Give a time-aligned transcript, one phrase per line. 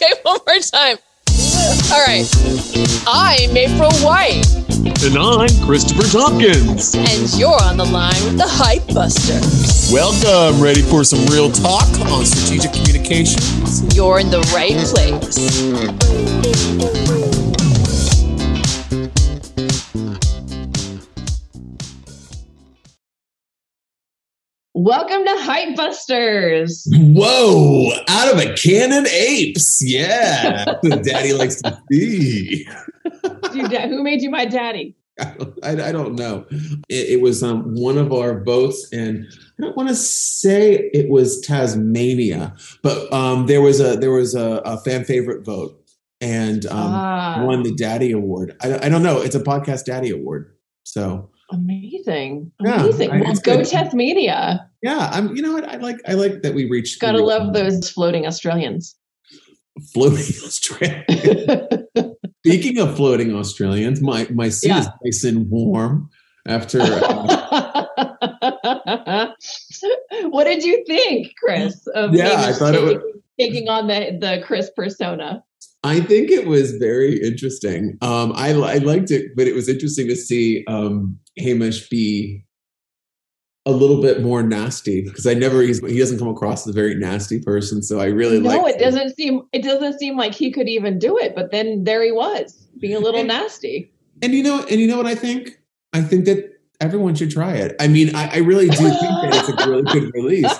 [0.00, 0.96] okay, one more time.
[1.90, 2.26] All right.
[3.06, 4.44] I'm April White.
[5.04, 6.94] And I'm Christopher Tompkins.
[6.94, 9.90] And you're on the line with the Hype Busters.
[9.92, 10.62] Welcome.
[10.62, 13.96] Ready for some real talk on strategic communications?
[13.96, 15.38] You're in the right place.
[24.80, 26.86] Welcome to Hype Busters.
[26.92, 29.82] Whoa, out of a cannon apes.
[29.84, 30.66] Yeah.
[31.02, 32.64] Daddy likes to see.
[33.50, 34.94] who made you my daddy?
[35.18, 36.46] I, I, I don't know.
[36.88, 39.26] It, it was um, one of our votes, and
[39.58, 44.36] I don't want to say it was Tasmania, but um, there was a there was
[44.36, 45.76] a, a fan favorite vote,
[46.20, 47.42] and um, Ah.
[47.44, 48.56] won the Daddy Award.
[48.62, 49.20] I, I don't know.
[49.22, 50.54] It's a podcast Daddy Award.
[50.84, 52.52] So Amazing.
[52.60, 53.10] Amazing.
[53.10, 53.66] I- well, go good.
[53.66, 54.68] Tasmania.
[54.82, 55.34] yeah, I'm.
[55.34, 55.64] You know what?
[55.64, 55.96] I like.
[56.06, 57.00] I like that we reached.
[57.00, 58.94] Gotta love those floating Australians.
[59.92, 61.04] floating Australia.
[62.46, 66.10] Speaking of floating Australians, my my seat is nice and warm
[66.46, 66.80] after.
[66.80, 67.86] Uh,
[70.30, 71.86] what did you think, Chris?
[71.94, 73.02] Of Yeah, I thought it taking,
[73.38, 75.42] taking on the the Chris persona.
[75.88, 77.96] I think it was very interesting.
[78.02, 82.44] Um, I I liked it, but it was interesting to see um, Hamish be
[83.64, 86.74] a little bit more nasty because I never he's, he doesn't come across as a
[86.74, 87.82] very nasty person.
[87.82, 91.16] So I really No, it doesn't seem it doesn't seem like he could even do
[91.18, 91.34] it.
[91.34, 93.90] But then there he was, being a little And- nasty.
[94.20, 95.58] And you know, and you know what I think?
[95.92, 97.76] I think that everyone should try it.
[97.80, 98.90] I mean, I, I really do think
[99.22, 100.54] that it's a really good release.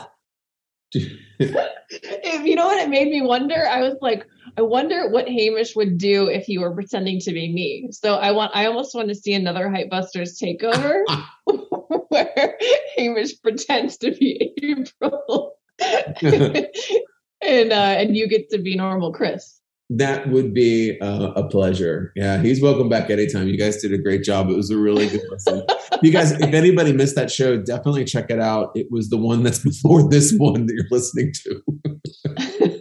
[1.91, 4.27] If you know what it made me wonder, I was like,
[4.59, 7.91] I wonder what Hamish would do if he were pretending to be me.
[7.93, 11.05] So I want, I almost want to see another Hypebusters takeover
[12.09, 12.59] where
[12.97, 19.61] Hamish pretends to be April, and uh, and you get to be normal Chris.
[19.91, 22.13] That would be uh, a pleasure.
[22.17, 23.47] Yeah, he's welcome back anytime.
[23.47, 24.51] You guys did a great job.
[24.51, 25.63] It was a really good listen.
[26.03, 28.73] you guys, if anybody missed that show, definitely check it out.
[28.75, 32.78] It was the one that's before this one that you're listening to.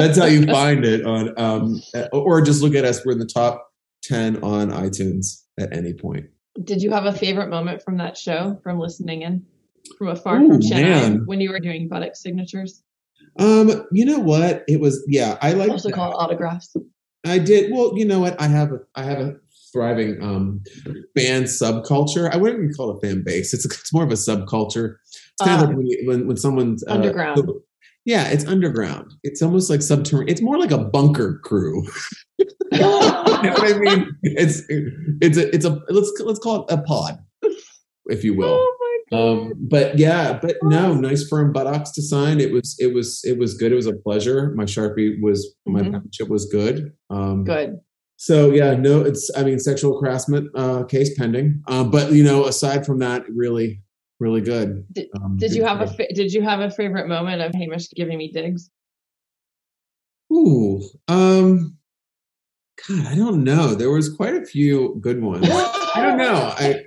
[0.00, 1.80] That's how you find it on, um,
[2.12, 3.04] or just look at us.
[3.04, 3.70] We're in the top
[4.02, 6.26] ten on iTunes at any point.
[6.64, 9.46] Did you have a favorite moment from that show, from listening in,
[9.96, 11.22] from afar Ooh, from Chennai man.
[11.26, 12.82] when you were doing buttocks signatures?
[13.38, 14.64] Um, you know what?
[14.68, 15.38] It was yeah.
[15.40, 16.74] I like also called autographs.
[17.26, 17.72] I did.
[17.72, 18.40] Well, you know what?
[18.40, 19.36] I have a I have a
[19.72, 20.62] thriving um
[21.16, 22.28] fan subculture.
[22.32, 23.54] I wouldn't even call it a fan base.
[23.54, 24.96] It's it's more of a subculture.
[25.06, 25.62] It's kind Ah.
[25.62, 27.40] of like when, you, when when someone's uh, Underground.
[28.10, 29.12] Yeah, it's underground.
[29.22, 30.28] It's almost like subterranean.
[30.30, 31.86] It's more like a bunker crew.
[32.38, 32.46] you
[32.80, 34.08] know what I mean?
[34.22, 37.18] It's it's a it's a let's let's call it a pod,
[38.06, 38.56] if you will.
[38.58, 39.22] Oh my god.
[39.22, 42.40] Um, but yeah, but no, nice firm buttocks to sign.
[42.40, 43.70] It was it was it was good.
[43.70, 44.52] It was a pleasure.
[44.56, 45.92] My sharpie was my Mhm.
[45.92, 46.92] penmanship was good.
[47.10, 47.78] Um, Good.
[48.16, 51.62] so yeah, no, it's I mean sexual harassment uh, case pending.
[51.68, 53.82] Um, but you know, aside from that, really,
[54.20, 54.84] really good.
[54.92, 57.90] Did, Um, did good you have a did you have a favorite moment of Hamish
[57.90, 58.70] giving me digs?
[60.32, 61.76] Ooh, um,
[62.88, 63.74] God, I don't know.
[63.74, 65.46] There was quite a few good ones.
[65.50, 66.54] I don't know.
[66.56, 66.84] I,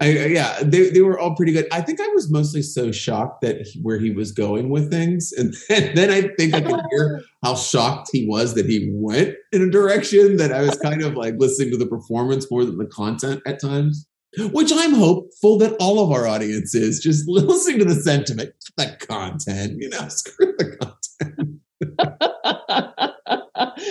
[0.00, 1.66] I, yeah, they, they were all pretty good.
[1.70, 5.32] I think I was mostly so shocked that he- where he was going with things,
[5.32, 9.34] and then, then I think I could hear how shocked he was that he went
[9.52, 12.78] in a direction that I was kind of like listening to the performance more than
[12.78, 14.06] the content at times.
[14.52, 18.96] Which I'm hopeful that all of our audience is just listening to the sentiment, the
[19.00, 19.76] content.
[19.80, 21.60] You know, screw the content.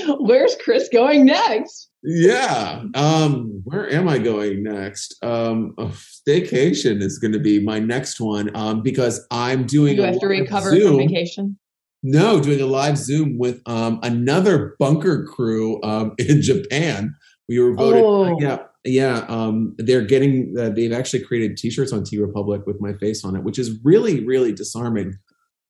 [0.19, 1.89] Where's Chris going next?
[2.03, 2.83] Yeah.
[2.93, 5.15] Um, where am I going next?
[5.23, 8.55] Um, staycation is going to be my next one.
[8.55, 10.97] Um, because I'm doing You a have to recover Zoom.
[10.97, 11.57] from vacation.
[12.03, 17.15] No, doing a live Zoom with um another bunker crew um in Japan.
[17.49, 18.03] We were voted.
[18.03, 18.37] Oh.
[18.39, 19.25] Yeah, yeah.
[19.27, 20.55] Um, they're getting.
[20.57, 23.79] Uh, they've actually created T-shirts on T Republic with my face on it, which is
[23.83, 25.17] really, really disarming.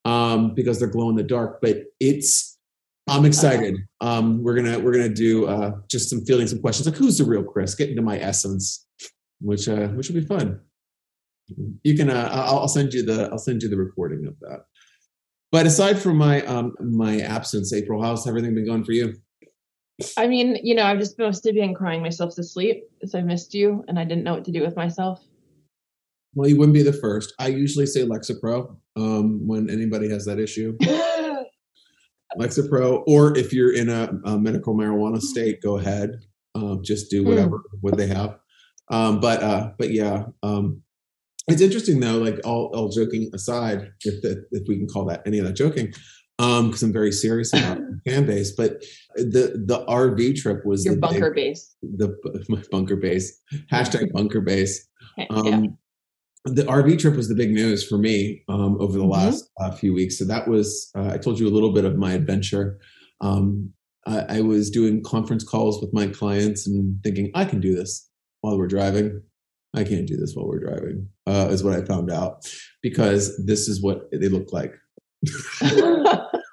[0.03, 2.59] Um, because they're glow in the dark, but it's.
[3.07, 3.77] I'm excited.
[4.01, 7.23] Um, we're gonna we're gonna do uh just some fielding some questions like who's the
[7.23, 7.75] real Chris?
[7.75, 8.87] Get into my essence,
[9.39, 10.59] which uh which will be fun.
[11.83, 14.65] You can uh, I'll, I'll send you the I'll send you the recording of that.
[15.51, 19.13] But aside from my um my absence, April, how's everything been going for you?
[20.17, 23.53] I mean, you know, I've just mostly been crying myself to sleep because I missed
[23.53, 25.23] you and I didn't know what to do with myself.
[26.33, 27.33] Well, you wouldn't be the first.
[27.39, 30.77] I usually say Lexapro um, when anybody has that issue.
[32.37, 36.19] Lexapro, or if you're in a, a medical marijuana state, go ahead.
[36.53, 38.37] Um, just do whatever what they have.
[38.89, 40.81] Um, but uh, but yeah, um,
[41.47, 42.17] it's interesting though.
[42.17, 45.53] Like all, all joking aside, if the, if we can call that any of that
[45.53, 45.93] joking,
[46.39, 48.81] um because i'm very serious about fan base but
[49.15, 51.75] the the rv trip was Your the bunker big, base.
[51.81, 52.15] the
[52.49, 53.39] my bunker base.
[53.71, 54.87] Hashtag bunker base.
[55.29, 55.61] Um yeah.
[56.45, 59.11] the rv trip was the big news for me um over the Mhm.
[59.13, 60.17] last uh, few weeks.
[60.19, 62.79] So that was uh, i told you a little bit of my adventure.
[63.21, 63.71] Um
[64.07, 68.09] I, I was doing conference calls with my clients and thinking i can do this
[68.41, 69.21] while we're driving.
[69.73, 72.45] I can't do this while we're driving uh, is what i found out.
[72.83, 74.73] Because this is what they look like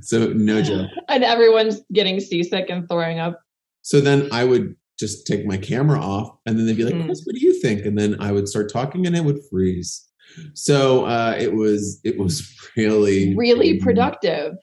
[0.00, 3.40] so no joke and everyone's getting seasick and throwing up.
[3.82, 7.06] So then I would just take my camera off and then they'd be like, Mm.
[7.06, 7.84] Chris, what do you think?
[7.84, 10.06] And then I would start talking and it would freeze.
[10.54, 14.54] So uh, it was it was really Really productive.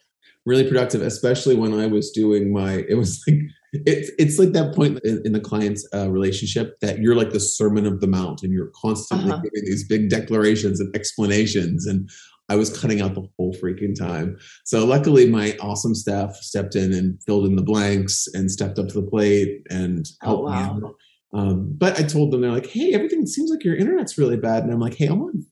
[0.45, 3.39] really productive, especially when I was doing my it was like
[3.73, 7.39] it's it's like that point in, in the client's uh, relationship that you're like the
[7.39, 9.41] sermon of the mount and you're constantly Uh-huh.
[9.43, 12.09] giving these big declarations and explanations and
[12.51, 14.35] I was cutting out the whole freaking time.
[14.65, 18.87] So luckily my awesome staff stepped in and filled in the blanks and stepped up
[18.87, 20.73] to the plate and Oh, helped wow.
[20.73, 20.95] me out.
[21.31, 24.63] Um, but I told them they're like, "Hey, everything seems like your internet's really bad,"
[24.63, 25.45] and I'm like, "Hey, I'm on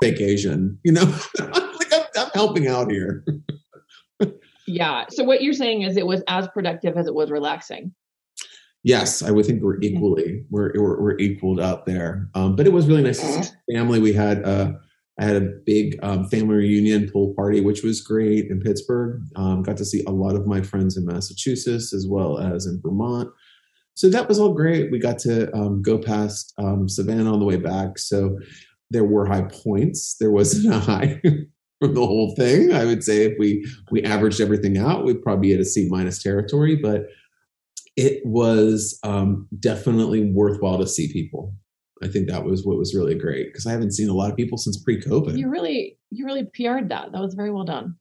[0.00, 1.02] vacation, you know,
[1.40, 3.24] like I'm, I'm helping out here."
[4.66, 5.04] Yeah.
[5.10, 7.94] So what you're saying is it was as productive as it was relaxing.
[8.82, 12.28] Yes, I would think we're equally we're we're, we're equaled out there.
[12.34, 13.98] Um, but it was really nice to see family.
[13.98, 14.72] We had uh,
[15.18, 19.22] I had a big um, family reunion pool party, which was great in Pittsburgh.
[19.36, 22.80] Um, got to see a lot of my friends in Massachusetts as well as in
[22.82, 23.30] Vermont.
[23.94, 24.90] So that was all great.
[24.90, 27.96] We got to um, go past um, Savannah on the way back.
[27.96, 28.38] So
[28.90, 30.16] there were high points.
[30.18, 31.22] There wasn't a high
[31.84, 32.72] from the whole thing.
[32.72, 35.88] I would say if we we averaged everything out, we'd probably be at a C
[35.90, 36.76] minus territory.
[36.76, 37.06] But
[37.96, 41.54] it was um, definitely worthwhile to see people.
[42.02, 44.36] I think that was what was really great because I haven't seen a lot of
[44.36, 45.38] people since pre-COVID.
[45.38, 47.12] You really, you really PR'd that.
[47.12, 47.96] That was very well done.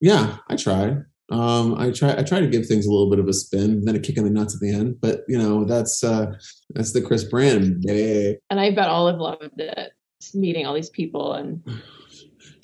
[0.00, 0.96] Yeah, I try.
[1.30, 2.16] Um, I try.
[2.16, 4.24] I try to give things a little bit of a spin, then a kick in
[4.24, 5.00] the nuts at the end.
[5.00, 6.34] But you know, that's uh,
[6.70, 7.82] that's the Chris Brand.
[7.82, 8.38] baby.
[8.50, 9.92] And I bet Olive loved it,
[10.34, 11.34] meeting all these people.
[11.34, 11.62] And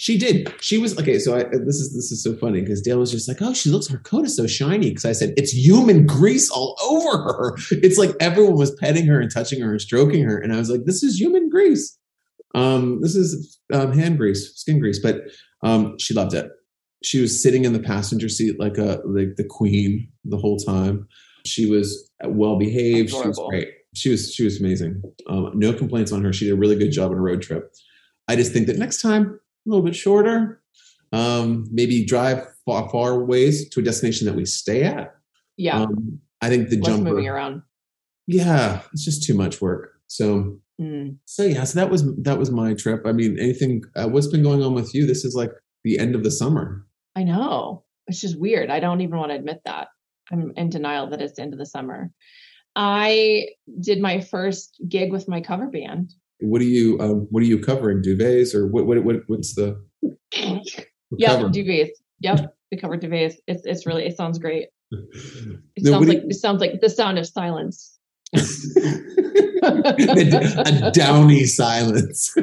[0.00, 0.50] She did.
[0.62, 1.18] She was okay.
[1.18, 3.68] So I, this is this is so funny because Dale was just like, "Oh, she
[3.68, 7.56] looks her coat is so shiny." Because I said it's human grease all over her.
[7.70, 10.70] It's like everyone was petting her and touching her and stroking her, and I was
[10.70, 11.98] like, "This is human grease.
[12.54, 15.20] Um, this is um, hand grease, skin grease." But
[15.62, 16.50] um, she loved it.
[17.04, 21.06] She was sitting in the passenger seat like a like the queen the whole time.
[21.44, 23.10] She was well behaved.
[23.10, 23.68] She was great.
[23.94, 25.02] She was she was amazing.
[25.28, 26.32] Um, no complaints on her.
[26.32, 27.70] She did a really good job on a road trip.
[28.28, 30.62] I just think that next time a little bit shorter.
[31.12, 35.14] Um, maybe drive far, far ways to a destination that we stay at.
[35.56, 37.10] yeah, Um, I think the less jumper.
[37.10, 37.62] moving around.
[38.26, 39.90] Yeah, it's just too much work.
[40.06, 41.16] So, Mm.
[41.26, 43.02] so yeah, so that was that was my trip.
[43.04, 43.82] I mean, anything?
[43.94, 45.04] Uh, what's been going on with you?
[45.04, 45.50] This is like
[45.84, 46.86] the end of the summer.
[47.14, 47.84] I know.
[48.06, 48.70] It's just weird.
[48.70, 49.88] I don't even want to admit that.
[50.32, 52.10] I'm in denial that it's the end of the summer.
[52.76, 53.48] I
[53.80, 56.14] did my first gig with my cover band.
[56.40, 56.98] What are you?
[57.00, 58.02] Um, what are you covering?
[58.02, 58.86] Duvets or what?
[58.86, 59.02] What?
[59.04, 59.82] what what's the?
[60.00, 60.16] what
[61.16, 61.48] yeah, cover?
[61.48, 61.90] duvets.
[62.20, 63.34] Yep, we covered duvets.
[63.46, 64.68] It's it's really it sounds great.
[64.92, 67.98] It No, sounds like it sounds like the sound of silence.
[69.62, 72.32] a, downy silence.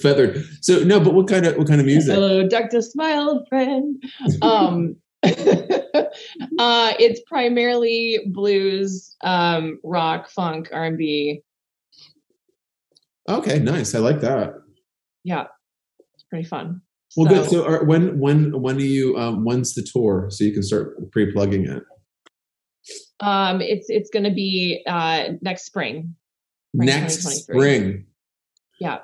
[0.00, 0.44] Feathered.
[0.60, 2.14] So no, but what kind of what kind of music?
[2.14, 2.82] Hello, Dr.
[2.82, 4.02] Smile friend.
[4.42, 11.42] Um, uh, it's primarily blues, um, rock, funk, R and B.
[13.30, 13.94] Okay, nice.
[13.94, 14.52] I like that.
[15.24, 15.44] Yeah,
[16.14, 16.82] it's pretty fun.
[17.16, 17.50] Well, So- good.
[17.50, 21.10] So, are, when when when do you um, when's the tour so you can start
[21.12, 21.82] pre-plugging it?
[23.20, 26.14] Um, it's it's going to be uh next spring.
[26.74, 28.06] Spring Next spring.
[28.80, 28.98] Yeah.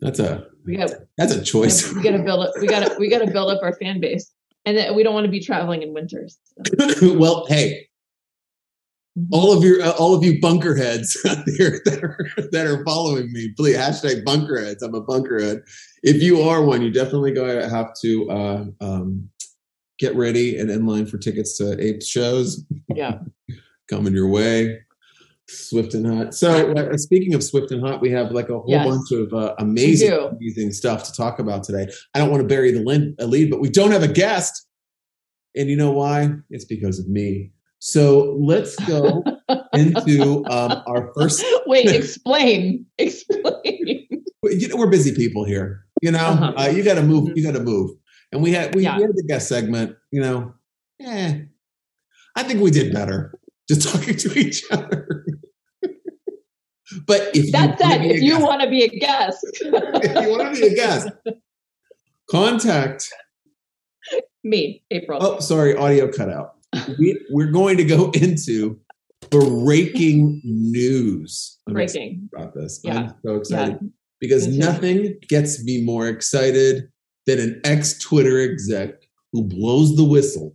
[0.00, 1.92] That's a We got that's a choice.
[1.92, 2.52] we got to build up.
[2.60, 4.30] We got to we got to build up our fan base,
[4.66, 6.38] and then we don't want to be traveling in winters.
[6.66, 7.14] so.
[7.18, 7.88] well, hey,
[9.30, 12.84] all of your uh, all of you bunker heads out there that are that are
[12.84, 14.82] following me, please hashtag bunkerheads.
[14.82, 15.62] I'm a bunkerhead.
[16.02, 19.28] If you are one, you definitely going to have to uh, um,
[19.98, 22.64] get ready and in line for tickets to Ape's shows.
[22.94, 23.18] Yeah.
[23.90, 24.80] coming your way.
[25.48, 26.34] Swift and hot.
[26.34, 28.86] So, uh, speaking of Swift and hot, we have like a whole Yes.
[28.86, 31.92] bunch of uh, amazing, amazing stuff to talk about today.
[32.14, 34.66] I don't want to bury the lead, but we don't have a guest,
[35.54, 36.30] and you know why?
[36.48, 37.52] It's because of me.
[37.92, 39.24] So let's go
[39.74, 41.44] into um, our first.
[41.66, 44.06] Wait, explain, explain.
[44.44, 45.84] You know, we're busy people here.
[46.00, 46.52] You know, Uh-huh.
[46.56, 47.36] uh, you got to move.
[47.36, 47.90] You got to move.
[48.30, 48.96] And we had we, Yeah.
[48.98, 49.96] we had the guest segment.
[50.12, 50.54] You know,
[51.00, 51.40] eh,
[52.36, 53.34] I think we did better
[53.68, 55.26] just talking to each other.
[57.04, 60.30] But if That you said, if you guest- want to be a guest, if you
[60.30, 61.08] want to be a guest,
[62.30, 63.12] contact.
[64.44, 65.18] me, April.
[65.20, 66.54] Oh, sorry, audio cut out.
[66.98, 68.78] We, we're going to go into
[69.30, 71.58] breaking news.
[71.66, 72.28] I'm Breaking.
[72.34, 72.80] about this.
[72.84, 72.98] Yeah.
[72.98, 73.88] I'm so excited Yeah.
[74.20, 76.88] because nothing gets me more excited
[77.26, 78.94] than an ex Twitter exec
[79.32, 80.54] who blows the whistle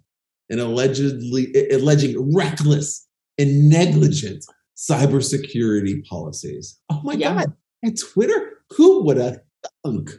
[0.50, 3.06] and allegedly alleging reckless
[3.38, 4.44] and negligent
[4.76, 6.80] cybersecurity policies.
[6.90, 7.36] Oh my Yeah.
[7.36, 7.54] god!
[7.86, 9.40] At Twitter, who would have
[9.86, 10.12] thunk?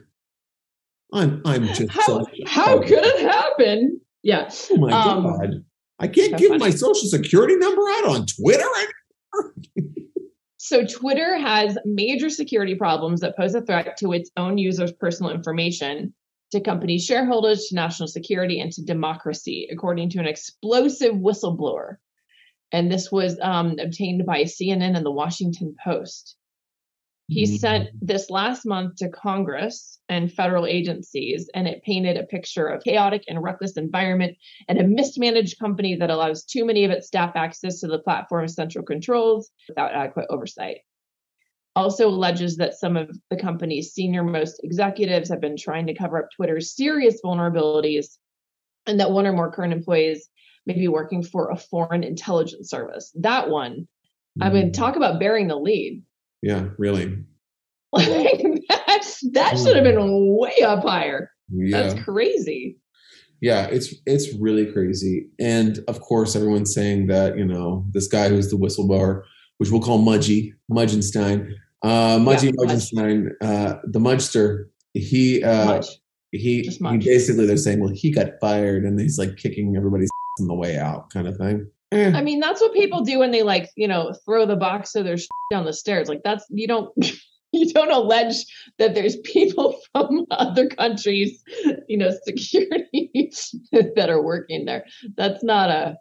[1.13, 4.01] I'm I'm just How, so- how could it happen?
[4.23, 4.49] Yeah.
[4.71, 5.65] Oh my Um, god!
[5.99, 6.59] I can't so give funny.
[6.59, 8.65] my social security number out on Twitter.
[10.61, 15.31] So Twitter has major security problems that pose a threat to its own users' personal
[15.31, 16.13] information,
[16.51, 21.95] to company shareholders, to national security, and to democracy, according to an explosive whistleblower.
[22.71, 26.35] And this was um, obtained by CNN and the Washington Post.
[27.29, 27.59] He Mhm.
[27.59, 32.83] sent this last month to Congress and federal agencies, and it painted a picture of
[32.83, 34.35] chaotic and reckless environment
[34.67, 38.55] and a mismanaged company that allows too many of its staff access to the platform's
[38.55, 40.79] central controls without adequate oversight.
[41.75, 46.23] Also alleges that some of the company's senior most executives have been trying to cover
[46.23, 48.17] up Twitter's serious vulnerabilities,
[48.87, 50.27] and that one or more current employees
[50.65, 53.11] may be working for a foreign intelligence service.
[53.19, 53.87] That one,
[54.41, 56.03] I mean, talk about bearing the lead.
[56.41, 57.23] Yeah, really.
[57.91, 58.07] Like
[58.69, 59.03] that,
[59.33, 61.31] that should have been way up higher.
[61.51, 61.81] Yeah.
[61.81, 62.77] That's crazy.
[63.41, 65.29] Yeah, it's it's really crazy.
[65.39, 69.23] And of course, everyone's saying that, you know, this guy who's the whistleblower,
[69.57, 72.91] which we'll call Mudgy, Mudgenstein, uh, Mudgy Yeah, Mudge.
[72.91, 75.87] Mudgenstein, uh, the Mudster, he, uh, Much.
[76.31, 80.09] he, he basically, they're saying, well, he got fired and he's like kicking everybody's
[80.41, 81.67] on the way out kind of thing.
[81.91, 84.95] Eh, I mean, that's what people do when they like, you know, throw the box
[84.95, 86.07] of their shit down the stairs.
[86.07, 86.91] Like that's you don't
[87.51, 88.45] you don't allege
[88.77, 91.43] that there's people from other countries,
[91.87, 93.31] you know, security
[93.71, 94.85] that are working there.
[95.17, 95.97] That's not a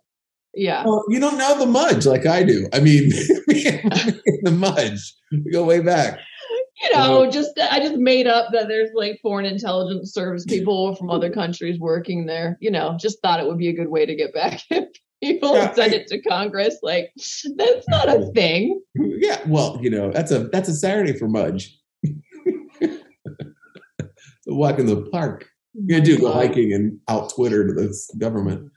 [0.54, 0.84] yeah.
[0.84, 2.68] well, you don't know the Mudge like I do.
[2.72, 6.18] I mean, the Mudge, we go way back.
[6.82, 11.10] You know, just I just made up that there's like foreign intelligence service people from
[11.10, 12.56] other countries working there.
[12.60, 14.88] You know, just thought it would be a good way to get back at
[15.22, 16.78] people Yeah, send I- it to Congress.
[16.82, 17.12] Like
[17.56, 18.80] that's not a thing.
[18.94, 21.78] Yeah, well, you know, that's a that's a Saturday for Mudge.
[24.46, 25.46] walk in the park.
[25.74, 28.70] You do go hiking and out Twitter to the government.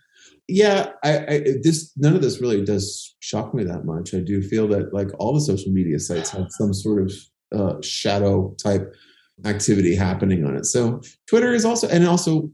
[0.48, 4.13] Yeah, I, I this none of this really does shock me that much.
[4.13, 7.13] I do feel that like all the social media sites have some sort of
[7.57, 8.93] uh, shadow type
[9.45, 10.65] activity happening on it.
[10.65, 12.50] So Twitter is also and also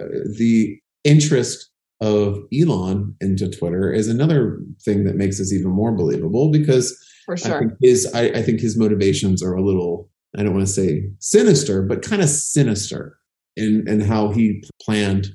[0.00, 0.04] uh,
[0.38, 1.70] the interest
[2.02, 7.34] of Elon into Twitter is another thing that makes this even more believable because For
[7.34, 7.58] I sure.
[7.60, 11.10] think his I, I think his motivations are a little I don't want to say
[11.20, 13.18] sinister, but kind of sinister
[13.56, 15.28] in in how he planned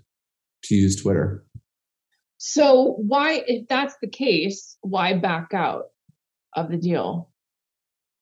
[0.64, 1.46] to use Twitter.
[2.38, 5.86] So why, if that's the case, why back out
[6.56, 7.30] of the deal?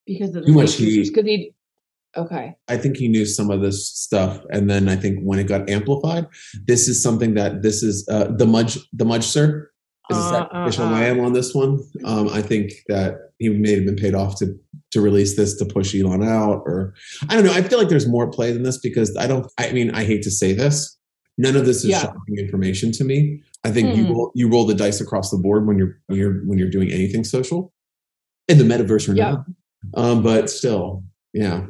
[0.06, 1.10] Because of the Too much heat.
[1.12, 1.55] Because he,
[2.18, 5.46] okay, I think he knew some of this stuff, and then I think when it
[5.48, 6.28] got amplified,
[6.66, 9.70] this is something that this is uh, the Mudge the Mudge sir
[10.10, 10.92] is a Uh, sacrificial uh, uh.
[10.94, 11.80] lamb on this one.
[12.04, 14.56] Um, I think that he may have been paid off to
[14.92, 16.94] to release this to push Elon out, or
[17.30, 17.54] I don't know.
[17.54, 19.46] I feel like there's more play than this because I don't.
[19.58, 20.98] I mean, I hate to say this,
[21.38, 22.02] none of this is Yeah.
[22.04, 23.42] shocking information to me.
[23.64, 24.12] I think you Hmm.
[24.14, 26.92] roll, you roll the dice across the board when you're when you're when you're doing
[26.92, 27.74] anything social,
[28.48, 29.32] in the metaverse or Yeah.
[29.32, 29.46] not.
[29.96, 31.04] Um, but still,
[31.34, 31.66] yeah.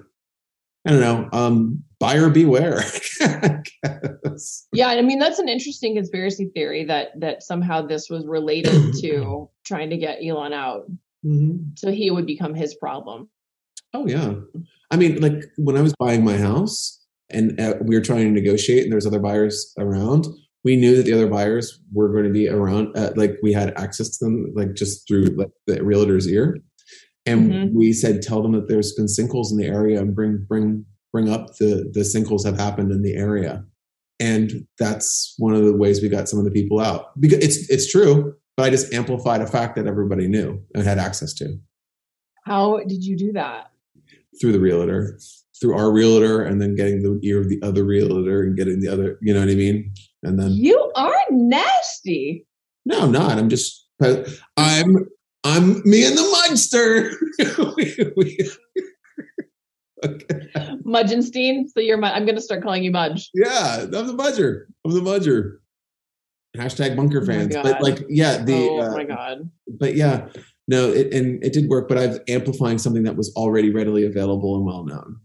[0.85, 1.29] I don't know.
[1.33, 2.81] Um, buyer beware.
[3.21, 3.61] I
[4.73, 4.87] yeah.
[4.89, 9.89] I mean, that's an interesting conspiracy theory that that somehow this was related to trying
[9.89, 10.83] to get Elon out,
[11.25, 11.77] Mhm.
[11.79, 13.29] so he would become his problem.
[13.93, 14.35] Oh yeah.
[14.91, 17.01] I mean, like when I was buying my house
[17.31, 20.27] and uh, we were trying to negotiate, and there's other buyers around.
[20.63, 22.95] We knew that the other buyers were going to be around.
[22.97, 26.57] Uh, like we had access to them, like just through like the realtor's ear,
[27.25, 27.73] and Mhm.
[27.73, 31.29] we said, tell them that there's been sinkholes in the area, and bring bring bring
[31.29, 33.65] up the the sinkholes have happened in the area,
[34.19, 37.69] and that's one of the ways we got some of the people out because it's
[37.69, 38.33] it's true.
[38.57, 41.57] But I just amplified a fact that everybody knew and had access to.
[42.45, 43.71] How did you do that?
[44.41, 45.17] through the realtor,
[45.61, 48.87] through our realtor, and then getting the ear of the other realtor and getting the
[48.89, 49.93] other, you know what I mean?
[50.23, 52.45] And then You are nasty.
[52.85, 53.37] no, I'm not.
[53.37, 53.87] I'm just
[54.57, 55.07] I'm
[55.45, 57.11] I'm me and the mudster.
[57.77, 58.49] We- we-
[60.03, 60.25] okay.
[60.85, 61.65] Mudgenstein.
[61.69, 62.03] So you're.
[62.03, 63.29] I'm going to start calling you Mudge.
[63.33, 64.65] Yeah, I'm the mudger.
[64.85, 65.57] I'm the mudger.
[66.57, 67.53] Hashtag bunker Oh fans.
[67.53, 67.63] God.
[67.63, 69.49] but like, yeah, the oh uh, my god.
[69.67, 70.27] but yeah,
[70.67, 74.55] no, it, and it did work, but I'm amplifying something that was already readily available
[74.55, 75.19] and well known.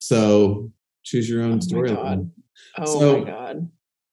[0.00, 0.70] So
[1.02, 1.94] choose your own Oh my storyline.
[1.96, 2.30] God.
[2.78, 3.70] Oh So- my god.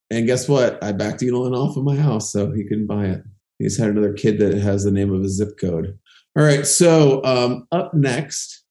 [0.09, 0.81] And guess what?
[0.83, 3.23] I backed Elon off of my house, so he couldn't buy it.
[3.59, 5.97] He's had another kid that has the name of a zip code.
[6.37, 6.65] All right.
[6.65, 8.63] So um, up next,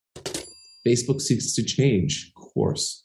[0.87, 3.05] Facebook seeks to change course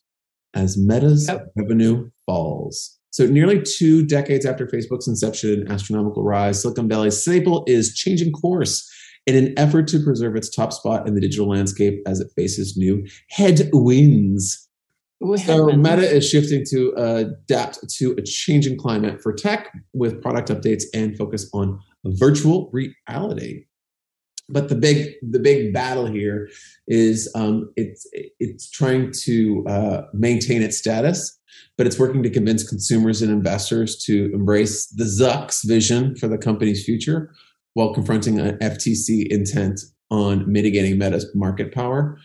[0.54, 1.52] as Meta's Yep.
[1.56, 2.98] revenue falls.
[3.12, 8.32] So nearly two decades after Facebook's inception and astronomical rise, Silicon Valley's staple is changing
[8.32, 8.88] course
[9.26, 12.78] in an effort to preserve its top spot in the digital landscape as it faces
[12.78, 14.67] new headwinds.
[15.22, 15.68] So.
[15.68, 21.18] Meta is shifting to adapt to a changing climate for tech with product updates and
[21.18, 23.66] focus on virtual reality.
[24.50, 26.50] But the big the big battle here
[26.88, 31.38] is um, it's it's trying to uh, maintain its status,
[31.78, 36.38] but it's working to convince consumers and investors to embrace the Zuck's vision for the
[36.38, 37.34] company's future,
[37.74, 42.18] while confronting an FTC intent on mitigating Meta's market power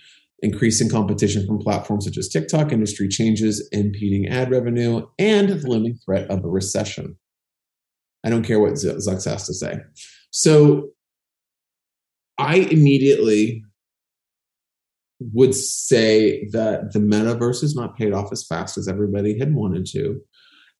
[0.42, 5.94] increasing competition from platforms such as TikTok, industry changes, impeding ad revenue, and the looming
[6.04, 7.16] threat of a recession.
[8.24, 9.80] I don't care what Zucks has to say.
[10.30, 10.90] So
[12.38, 13.64] I immediately
[15.32, 19.86] would say that the metaverse is not paid off as fast as everybody had wanted
[19.86, 20.20] to.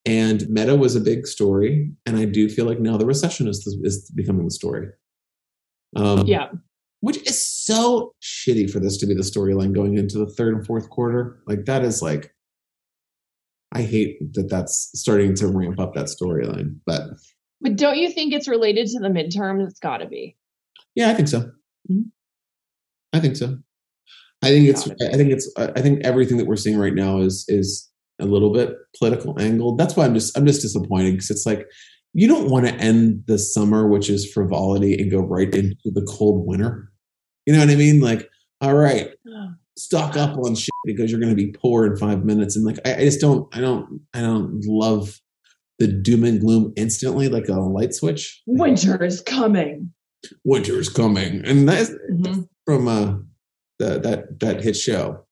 [0.04, 1.92] And meta was a big story.
[2.06, 4.88] And I do feel like now the recession is, is becoming the story.
[5.94, 6.48] Um, Yeah.
[7.02, 10.64] Which is so shitty for this to be the storyline going into the third and
[10.66, 11.42] fourth quarter.
[11.46, 12.32] Like that is like,
[13.72, 16.76] I hate that that's starting to ramp up that storyline.
[16.86, 17.02] But
[17.60, 19.66] But don't you think it's related to the midterms?
[19.68, 20.36] It's got to be.
[20.94, 21.50] yeah, I think so.
[21.90, 22.10] Mhm.
[23.12, 23.58] I think so.
[24.42, 24.88] I think it's.
[24.88, 25.52] I think it's.
[25.56, 27.90] I think everything that we're seeing right now is is
[28.20, 29.78] a little bit political angled.
[29.78, 30.36] That's why I'm just.
[30.36, 31.66] I'm just disappointed because it's like
[32.14, 36.02] you don't want to end the summer, which is frivolity, and go right into the
[36.02, 36.91] cold winter.
[37.46, 38.00] You know what I mean?
[38.00, 38.28] Like,
[38.60, 39.10] all right,
[39.76, 42.54] stock up on shit because you're going to be poor in five minutes.
[42.56, 45.20] And like, I, I just don't, I don't, I don't love
[45.78, 48.42] the doom and gloom instantly, like a light switch.
[48.46, 49.92] Winter is coming.
[50.44, 52.46] Winter is coming, and that's Mhm.
[52.64, 53.14] from uh,
[53.80, 55.26] the, that that hit show,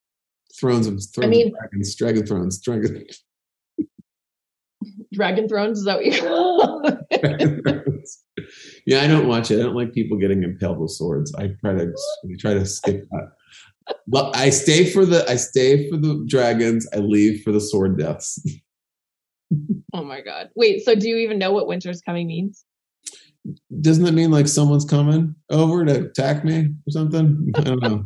[0.59, 3.05] Thrones of Thrones mean- of Dragons, Dragon Thrones, Dragon.
[5.13, 7.80] Dragon Thrones, is that what you call it?
[8.91, 9.61] yeah, I don't watch it.
[9.61, 11.33] I don't like people getting impaled with swords.
[11.37, 11.93] I try to
[12.25, 13.33] I try to skip that.
[14.09, 16.89] But I stay for the I stay for the dragons.
[16.93, 18.43] I leave for the sword deaths.
[19.93, 20.51] Oh my god.
[20.55, 22.65] Wait, so do you even know what winter's coming means?
[23.81, 27.51] Doesn't that mean like someone's coming over to attack me or something?
[27.57, 28.05] I don't know.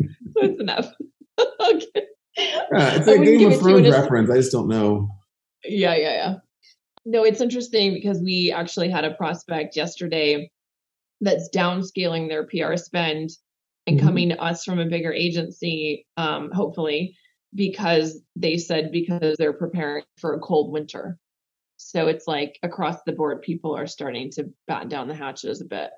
[0.40, 0.90] That's enough.
[1.38, 2.06] okay.
[2.38, 4.30] Yeah, it's I a Game of it to you Thrones a- reference.
[4.30, 5.10] I just don't know.
[5.64, 6.34] Yeah, yeah, yeah.
[7.04, 10.50] No, it's interesting because we actually had a prospect yesterday
[11.20, 13.30] that's downscaling their PR spend
[13.86, 14.02] and Mhm.
[14.02, 17.16] coming to us from a bigger agency, um, hopefully,
[17.54, 21.18] because they said because they're preparing for a cold winter.
[21.76, 25.66] So it's like across the board, people are starting to batten down the hatches a
[25.66, 25.90] bit.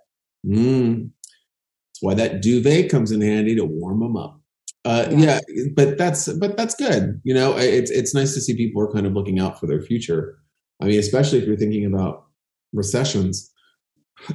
[0.45, 1.11] Mm.
[1.14, 4.40] That's why that duvet comes in handy to warm them up.
[4.85, 5.40] Uh, Yeah.
[5.49, 5.64] yeah.
[5.75, 7.21] but that's but that's good.
[7.25, 9.81] You know, it's it's nice to see people are kind of looking out for their
[9.81, 10.38] future.
[10.81, 12.25] I mean, especially if you're thinking about
[12.73, 13.51] recessions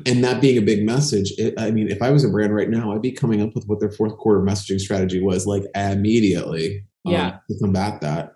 [0.06, 1.34] and that being a big message.
[1.38, 3.66] It, I mean, if I was a brand right now, I'd be coming up with
[3.66, 6.86] what their fourth quarter messaging strategy was like immediately.
[7.06, 7.38] um, Yeah.
[7.50, 8.34] to combat that,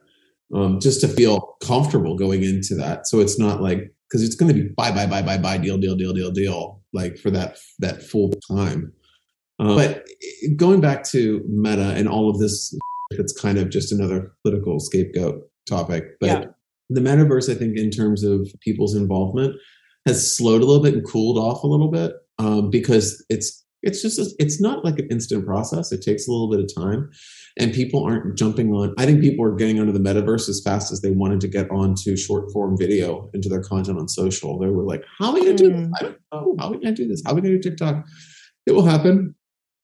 [0.54, 3.08] um, just to feel comfortable going into that.
[3.08, 5.78] So it's not like because it's going to be buy buy buy buy buy deal
[5.78, 8.92] deal deal deal deal like for that that full time.
[9.60, 10.06] Uh, but
[10.56, 12.76] going back to Meta and all of this,
[13.12, 16.20] it's kind of just another political scapegoat topic.
[16.20, 16.46] But Yeah.
[16.90, 19.56] The metaverse, I think, in terms of people's involvement,
[20.06, 24.02] has slowed a little bit and cooled off a little bit um, because it's it's
[24.02, 25.92] just a, it's not like an instant process.
[25.92, 27.10] It takes a little bit of time,
[27.60, 28.96] and people aren't jumping on.
[28.98, 31.70] I think people are getting onto the metaverse as fast as they wanted to get
[31.70, 34.58] onto short form video into their content on social.
[34.58, 35.82] They were like, "How are we going to do this?
[35.82, 35.92] Mm.
[36.00, 36.56] I don't know.
[36.60, 37.22] How are we going to do this?
[37.24, 38.04] How are we going to do TikTok?"
[38.66, 39.36] It will happen,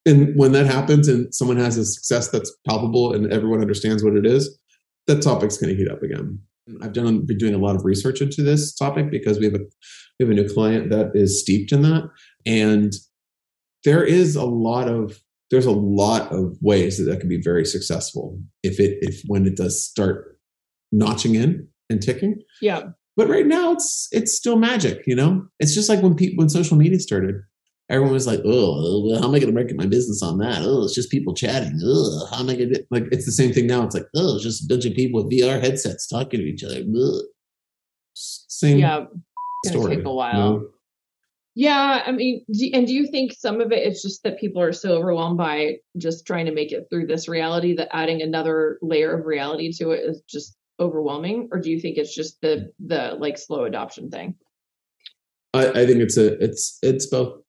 [0.07, 4.15] and when that happens, and someone has a success that's palpable and everyone understands what
[4.15, 4.59] it is,
[5.05, 6.39] that topic's going to heat up again.
[6.81, 9.59] I've done been doing a lot of research into this topic because we have a
[10.19, 12.09] we have a new client that is steeped in that,
[12.45, 12.93] and
[13.83, 15.19] there is a lot of
[15.49, 19.45] there's a lot of ways that that can be very successful if it if when
[19.45, 20.39] it does start
[20.91, 22.41] notching in and ticking.
[22.61, 22.83] Yeah.
[23.17, 25.45] But right now it's it's still magic, you know.
[25.59, 27.35] It's just like when people when social media started,
[27.91, 30.61] everyone was like, "Oh, how am I going to market my business on that?
[30.63, 31.79] Oh, it's just people chatting.
[31.83, 33.83] Oh, how am I going to like?" It's the same thing now.
[33.83, 36.63] It's like, "Oh, it's just a bunch of people with VR headsets talking to each
[36.63, 37.21] other." Ugh.
[38.13, 39.05] Same Yeah.
[39.67, 39.95] Story.
[39.97, 40.33] take a you while.
[40.53, 40.67] know?
[41.53, 44.61] Yeah, I mean, do, and do you think some of it is just that people
[44.61, 48.79] are so overwhelmed by just trying to make it through this reality that adding another
[48.81, 52.71] layer of reality to it is just overwhelming, or do you think it's just the
[52.79, 54.35] the like slow adoption thing?
[55.53, 57.41] I, I think it's a it's it's both.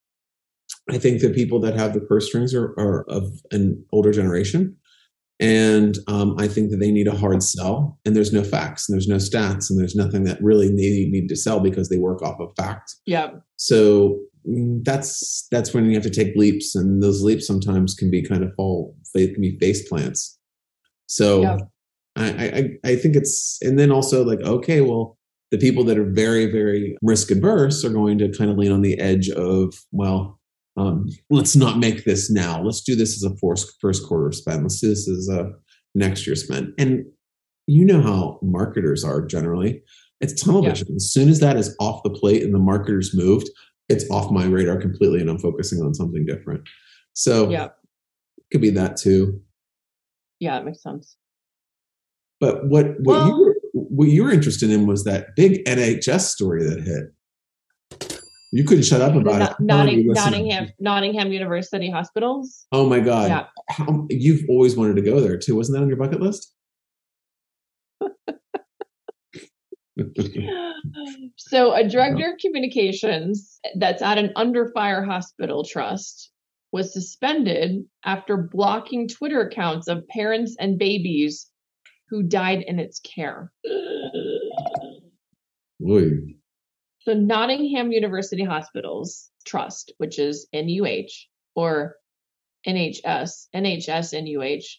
[0.90, 4.77] I think the people that have the purse strings are, are of an older generation,
[5.38, 7.99] and um, I think that they need a hard sell.
[8.05, 11.29] And there's no facts, and there's no stats, and there's nothing that really they need
[11.29, 12.95] to sell because they work off of fact.
[13.07, 13.31] Yeah.
[13.57, 18.11] So mm, that's that's when you have to take leaps, and those leaps sometimes can
[18.11, 18.97] be kind of fall.
[19.14, 20.38] They can be face plants.
[21.07, 21.59] So Yeah.
[22.16, 25.18] I, I I think it's and then also like okay, well
[25.51, 28.83] the people that are very very risk adverse are going to kind of lean on
[28.83, 30.38] the edge of well
[30.77, 34.63] um, let's not make this now let's do this as a first first quarter spend
[34.63, 35.51] let's do this as a
[35.95, 37.05] next year spend and
[37.67, 39.83] you know how marketers are generally
[40.21, 40.71] it's tunnel Yeah.
[40.73, 43.49] as soon as that is off the plate and the marketers moved
[43.89, 46.63] it's off my radar completely and i'm focusing on something different
[47.13, 47.69] so Yeah.
[48.51, 49.43] could be that too
[50.41, 51.17] Yeah, it makes sense.
[52.41, 56.29] but what what Well- you were what you were interested in was that big NHS
[56.31, 57.05] story that hit.
[58.55, 59.57] You couldn't shut up about it.
[59.61, 60.07] Notting.
[60.09, 62.67] Nottingham Nottingham University hospitals.
[62.71, 63.29] Oh my god!
[63.31, 63.47] Yeah.
[63.71, 65.57] How, you've always wanted to go there too.
[65.57, 66.53] Wasn't that on your bucket list?
[71.37, 76.31] So, a director of communications that's at an under fire hospital trust
[76.73, 81.51] was suspended after blocking Twitter accounts of parents and babies
[82.09, 83.53] who died in its care.
[85.87, 86.11] Oy.
[87.05, 91.97] So, Nottingham University Hospitals Trust, which is NUH or
[92.67, 94.79] NHS, NHS NUH,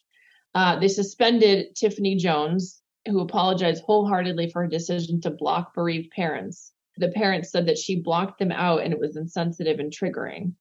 [0.55, 6.71] uh, they suspended Tiffany Jones, who apologized wholeheartedly for her decision to block bereaved parents.
[6.95, 10.53] The parents said that she blocked them out and it was insensitive and triggering.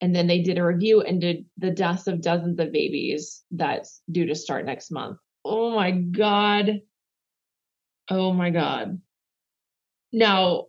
[0.00, 4.00] And then they did a review and did the deaths of dozens of babies that's
[4.10, 5.18] due to start next month.
[5.44, 6.80] Oh my God.
[8.10, 9.00] Oh my God.
[10.12, 10.66] Now,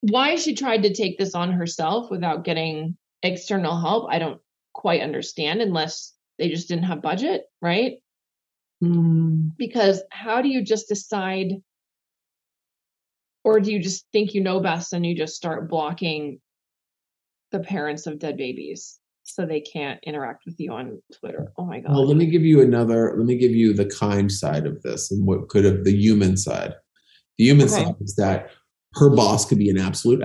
[0.00, 4.40] why she tried to take this on herself without getting external help, I don't
[4.72, 7.98] quite understand unless they just didn't have budget, right?
[8.82, 11.52] Mm, Because how do you just decide,
[13.44, 16.40] or do you just think you know best and you just start blocking
[17.52, 21.52] the parents of dead babies so they can't interact with you on Twitter?
[21.58, 21.92] Oh my God.
[21.92, 23.14] Well, let me give you another.
[23.16, 26.38] Let me give you the kind side of this and what could have the human
[26.38, 26.74] side.
[27.36, 27.84] The human Okay.
[27.84, 28.50] side is that
[28.94, 30.22] her boss could be an absolute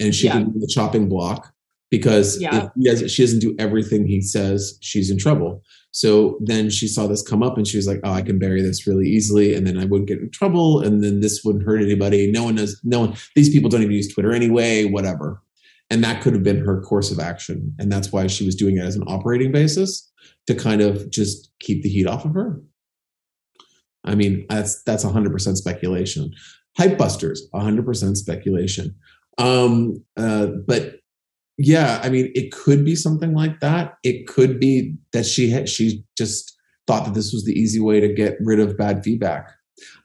[0.00, 0.34] and she Yeah.
[0.34, 1.52] can be the chopping block
[1.90, 2.68] because Yeah.
[2.76, 5.62] if she doesn't do everything he says, she's in trouble.
[5.92, 8.62] So then she saw this come up and she was like, "Oh, I can bury
[8.62, 11.80] this really easily, and then I wouldn't get in trouble, and then this wouldn't hurt
[11.80, 12.30] anybody.
[12.32, 12.80] No one knows.
[12.82, 13.14] No one.
[13.36, 14.84] These people don't even use Twitter anyway.
[14.86, 15.40] Whatever."
[15.90, 18.76] And that could have been her course of action, and that's why she was doing
[18.78, 20.10] it as an operating basis
[20.48, 22.60] to kind of just keep the heat off of her.
[24.02, 26.32] I mean, that's that's 100% speculation.
[26.76, 28.94] Hype busters, 100% speculation.
[29.38, 30.96] Um, uh, but
[31.56, 33.94] yeah, I mean, it could be something like that.
[34.02, 36.56] It could be that she had she just
[36.86, 39.50] thought that this was the easy way to get rid of bad feedback.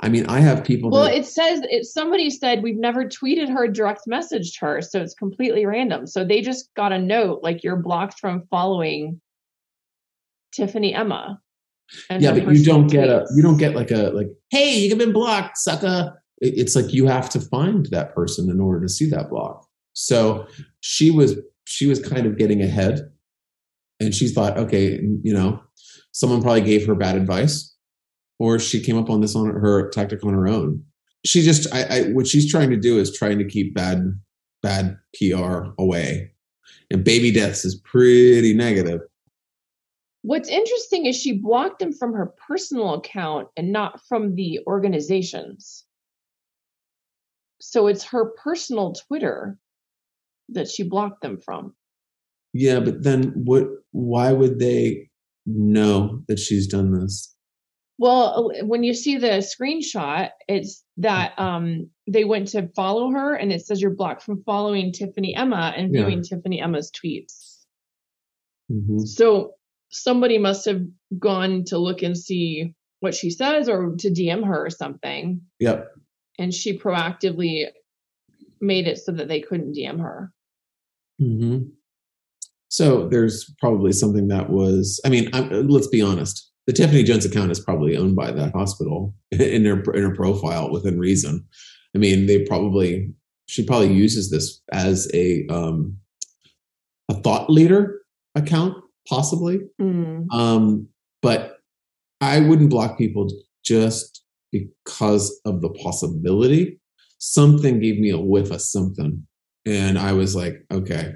[0.01, 0.89] I mean, I have people.
[0.89, 1.85] Well, that, it says it.
[1.85, 6.07] Somebody said we've never tweeted her, direct messaged her, so it's completely random.
[6.07, 9.21] So they just got a note like you're blocked from following
[10.51, 11.39] Tiffany Emma.
[12.09, 14.97] and yeah, but you don't get a you don't get like a like hey you've
[14.97, 19.09] been blocked sucker it's like you have to find that person in order to see
[19.09, 19.67] that block.
[19.93, 20.47] So
[20.81, 23.11] she was she was kind of getting ahead.
[24.01, 25.61] And she thought okay you know
[26.11, 27.75] someone probably gave her bad advice
[28.39, 30.83] or she came up on this on her tactic on her own.
[31.25, 34.19] She just I, I what she's trying to do is trying to keep bad
[34.63, 36.31] bad pr away.
[36.91, 39.01] And baby deaths is pretty negative.
[40.21, 45.85] What's interesting is she blocked them from her personal account and not from the organization's.
[47.61, 49.57] So it's her personal Twitter
[50.49, 51.75] that she blocked them from.
[52.53, 53.65] Yeah, but then what?
[53.91, 55.09] Why would they
[55.45, 57.35] know that she's done this?
[57.97, 63.51] Well, when you see the screenshot, it's that um they went to follow her and
[63.51, 66.05] it says you're blocked from following Tiffany Emma and Yeah.
[66.05, 67.57] viewing Tiffany Emma's tweets.
[68.71, 69.05] Mhm.
[69.07, 69.53] So
[69.89, 70.81] somebody must have
[71.17, 75.41] gone to look and see what she says or to DM her or something.
[75.59, 75.87] Yep.
[76.39, 77.67] And she proactively
[78.61, 80.31] made it so that they couldn't DM her.
[81.19, 81.59] hmm
[82.69, 84.99] So there's probably something that was.
[85.05, 86.47] I mean, I'm, let's be honest.
[86.65, 90.71] The Tiffany Jones account is probably owned by that hospital in their in her profile
[90.71, 91.45] within reason.
[91.95, 93.11] I mean, they probably
[93.47, 95.97] she probably uses this as a um,
[97.09, 98.01] a thought leader
[98.35, 99.61] account, possibly.
[99.81, 100.31] Mm.
[100.31, 100.87] Um,
[101.21, 101.57] but
[102.21, 103.27] I wouldn't block people
[103.63, 106.79] just because of the possibility.
[107.17, 109.25] Something gave me a whiff of something,
[109.65, 111.15] and I was like, okay.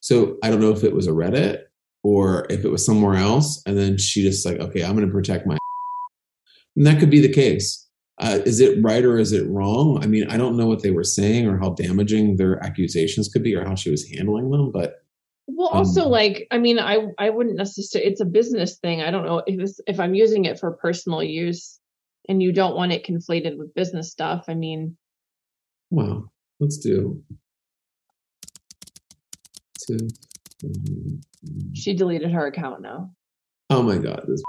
[0.00, 1.64] So I don't know if it was a Reddit
[2.02, 5.12] or if it was somewhere else, and then she just like, okay, I'm going to
[5.12, 5.58] protect my.
[6.76, 7.88] And that could be the case.
[8.18, 9.98] Uh, is it right or is it wrong?
[10.02, 13.42] I mean, I don't know what they were saying or how damaging their accusations could
[13.42, 15.02] be or how she was handling them, but
[15.48, 18.08] Well, also Um, like I mean, I I wouldn't necessarily.
[18.08, 19.02] It's a business thing.
[19.02, 21.79] I don't know if it's, if I'm using it for personal use,
[22.28, 24.44] and you don't want it conflated with business stuff.
[24.48, 24.96] I mean,
[25.90, 26.30] Wow.
[26.60, 27.22] Let's do
[29.86, 30.08] two.
[31.74, 33.10] she deleted her account now.
[33.70, 34.24] Oh my god.
[34.28, 34.42] This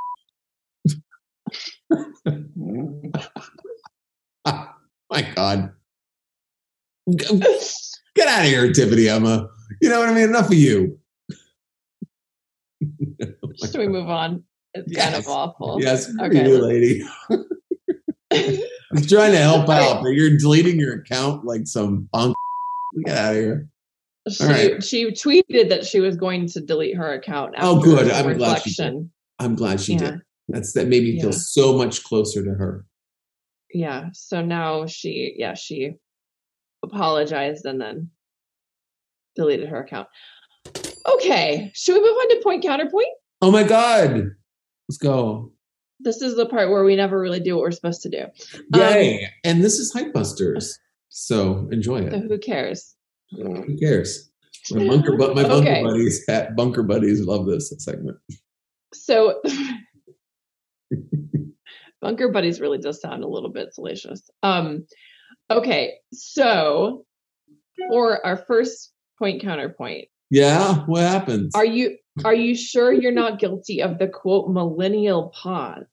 [4.46, 4.76] Ah,
[5.10, 5.72] my god.
[7.18, 9.48] Get out of here, Tiffany Emma.
[9.82, 10.30] You know what I mean?
[10.30, 11.00] Enough of you.
[13.64, 14.44] Should we move on?
[14.74, 15.78] It's kind of awful.
[15.82, 17.04] Yes, Okay, you, lady.
[18.94, 22.36] I'm trying to help out, but you're deleting your account like some punk.
[23.06, 23.70] Get out of here.
[24.30, 24.84] She right.
[24.84, 27.56] she tweeted that she was going to delete her account.
[27.58, 28.12] Oh, good.
[28.12, 29.12] I'm glad she reflection.
[29.40, 30.00] I'm glad she Yeah.
[30.00, 30.22] did.
[30.50, 32.86] That's that made me feel so much closer to her.
[33.74, 34.10] Yeah.
[34.14, 35.94] So now she, yeah, she
[36.84, 38.10] apologized and then
[39.36, 40.10] deleted her account.
[41.16, 41.72] Okay.
[41.74, 43.08] Should we move on to point counterpoint?
[43.42, 44.30] Oh my god.
[44.88, 45.54] Let's go.
[46.04, 48.26] This is the part where we never really do what we're supposed to do.
[48.76, 49.28] Yay.
[49.44, 50.78] and this is Hype Busters.
[51.10, 52.24] So enjoy So it.
[52.28, 52.96] who cares?
[53.32, 54.32] Who cares?
[54.72, 55.84] My bunker, my bunker Okay.
[55.84, 58.18] buddies, at bunker buddies, love this segment.
[58.94, 59.42] So
[62.02, 64.28] Bunker Buddies really does sound a little bit salacious.
[64.42, 64.88] Um,
[65.52, 67.06] okay, so
[67.90, 71.54] for our first point counterpoint, Yeah, what happens?
[71.56, 75.86] are you are you sure you're not guilty of the quote millennial pause?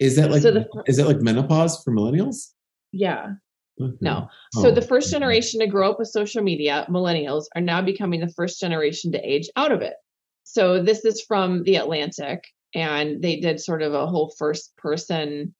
[0.00, 2.48] Is that like so the- is that like menopause for millennials?
[2.92, 3.34] Yeah,
[3.80, 3.96] Okay.
[4.00, 4.28] no.
[4.54, 4.70] So Oh.
[4.72, 8.58] the first generation to grow up with social media, millennials, are now becoming the first
[8.58, 9.94] generation to age out of it.
[10.42, 12.42] So this is from The Atlantic,
[12.74, 15.54] and they did sort of a whole first person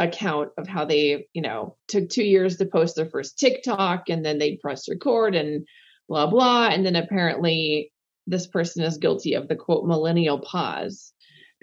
[0.00, 4.24] account of how they, you know, took two years to post their first TikTok and
[4.24, 5.64] then they press record and
[6.08, 6.66] blah, blah.
[6.66, 7.92] And then apparently
[8.26, 11.12] this person is guilty of the quote millennial pause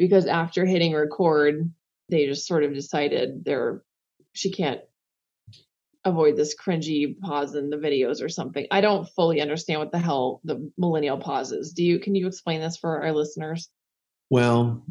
[0.02, 1.72] because after hitting record,
[2.10, 3.84] they just sort of decided they're,
[4.34, 4.82] she can't
[6.04, 8.66] avoid this cringy pause in the videos or something.
[8.72, 11.72] I don't fully understand what the hell the millennial pause is.
[11.72, 13.70] Do you, can you explain this for our listeners?
[14.32, 14.84] Well,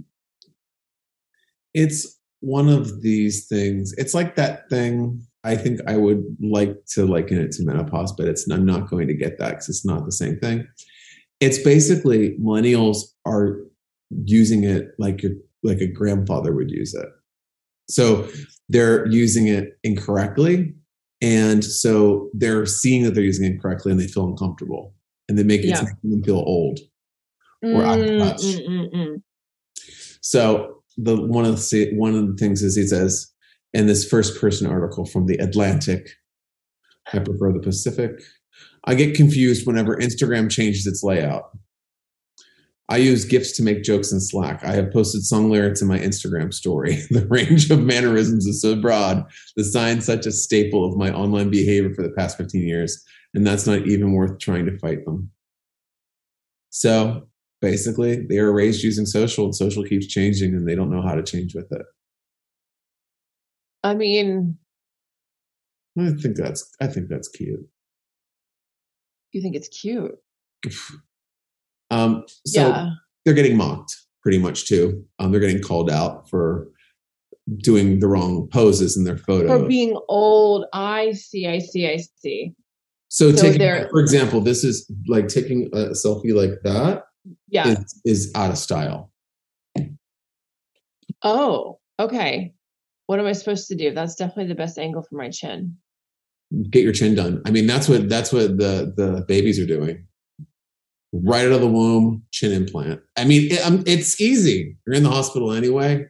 [1.75, 3.92] it's one of these things.
[3.99, 5.27] It's like that thing.
[5.42, 9.09] I think I would like to liken it to menopause, but it's I'm not going
[9.09, 10.68] to get that because it's not the same thing.
[11.40, 13.62] It's basically millennials are
[14.25, 17.09] using it like your like a grandfather would use it.
[17.88, 18.29] So
[18.68, 20.75] they're using it incorrectly.
[21.20, 24.94] And so they're seeing that they're using it incorrectly and they feel uncomfortable.
[25.29, 25.83] And they make it Yeah.
[25.83, 26.79] making them feel old.
[27.62, 28.42] Or out of Mm, touch.
[28.42, 29.23] mm, mm.
[30.23, 33.31] So the one of the one of the things is he says
[33.75, 36.09] in this first person article from the Atlantic.
[37.12, 38.12] I prefer the Pacific.
[38.85, 41.51] I get confused whenever Instagram changes its layout.
[42.90, 44.64] I use GIFs to make jokes in Slack.
[44.64, 46.98] I have posted song lyrics in my Instagram story.
[47.11, 49.24] The range of mannerisms is so broad.
[49.57, 53.46] The sign's such a staple of my online behavior for the past 15 years, and
[53.46, 55.31] that's not even worth trying to fight them.
[56.70, 57.29] So
[57.61, 61.14] basically, they are raised using social, and social keeps changing, and they don't know how
[61.14, 61.87] to change with it.
[63.85, 64.59] I mean,
[65.96, 67.68] I think that's I think that's cute.
[69.33, 70.18] you think it's cute.
[71.90, 72.90] Um, so yeah.
[73.24, 75.05] they're getting mocked pretty much too.
[75.18, 76.68] Um, they're getting called out for
[77.59, 79.50] doing the wrong poses in their photos.
[79.61, 80.66] For being old.
[80.72, 82.55] I see, I see, I see.
[83.09, 87.05] so, so taking, for example, this is like taking a selfie like that
[87.48, 87.68] Yeah.
[87.68, 89.11] is, is out of style.
[91.22, 92.55] Oh, okay.
[93.07, 93.92] What am I supposed to do?
[93.92, 95.76] That's definitely the best angle for my chin.
[96.70, 97.42] Get your chin done.
[97.44, 100.07] I mean, that's what that's what the the babies are doing.
[101.12, 103.01] Right out of the womb, chin implant.
[103.16, 104.77] I mean, it, um, it's easy.
[104.87, 106.07] You're in the hospital anyway.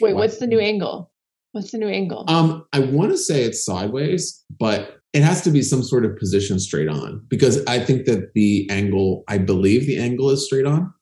[0.00, 1.12] Wait, what's the new angle?
[1.52, 2.24] What's the new angle?
[2.28, 6.16] Um, I want to say it's sideways, but it has to be some sort of
[6.16, 10.66] position straight on because I think that the angle, I believe the angle is straight
[10.66, 10.92] on,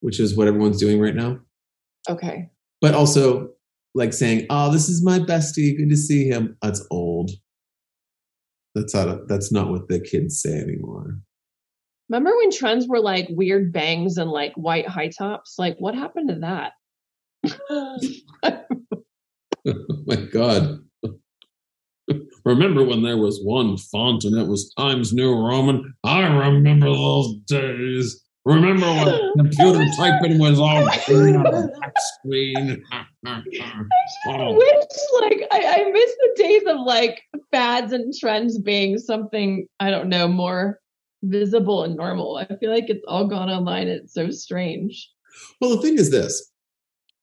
[0.00, 1.38] which is what everyone's doing right now.
[2.08, 2.50] okay.
[2.80, 3.50] But also,
[3.94, 5.76] like saying, "Oh, this is my bestie.
[5.76, 7.30] Good to see him." That's old.
[8.74, 11.18] That's not that's not what the kids say anymore.
[12.08, 15.56] Remember when trends were like weird bangs and like white high tops?
[15.58, 16.72] Like, what happened to that?
[17.70, 17.98] oh
[20.06, 20.80] my God.
[22.44, 25.94] Remember when there was one font and it was Times New Roman?
[26.04, 28.22] I remember those days.
[28.44, 32.84] Remember when computer typing was all green on the screen?
[33.24, 33.42] I
[34.24, 34.84] wish,
[35.20, 40.08] like, I, I miss the days of like fads and trends being something I don't
[40.08, 40.78] know more
[41.28, 42.36] visible and normal.
[42.36, 43.88] I feel like it's all gone online.
[43.88, 45.10] It's so strange.
[45.60, 46.50] Well, the thing is this: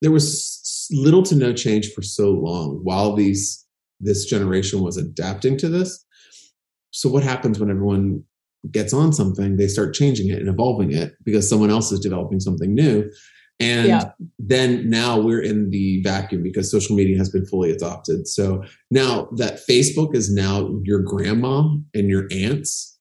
[0.02, 3.66] there was little to no change for so long while these
[4.00, 6.06] this generation was adapting to this.
[6.92, 8.24] So, what happens when everyone
[8.72, 9.58] gets on something?
[9.58, 13.10] They start changing it and evolving it because someone else is developing something new.
[13.60, 14.12] And Yeah.
[14.40, 18.28] then now we're in the vacuum because social media has been fully adopted.
[18.28, 22.93] So now that Facebook is now your grandma and your aunts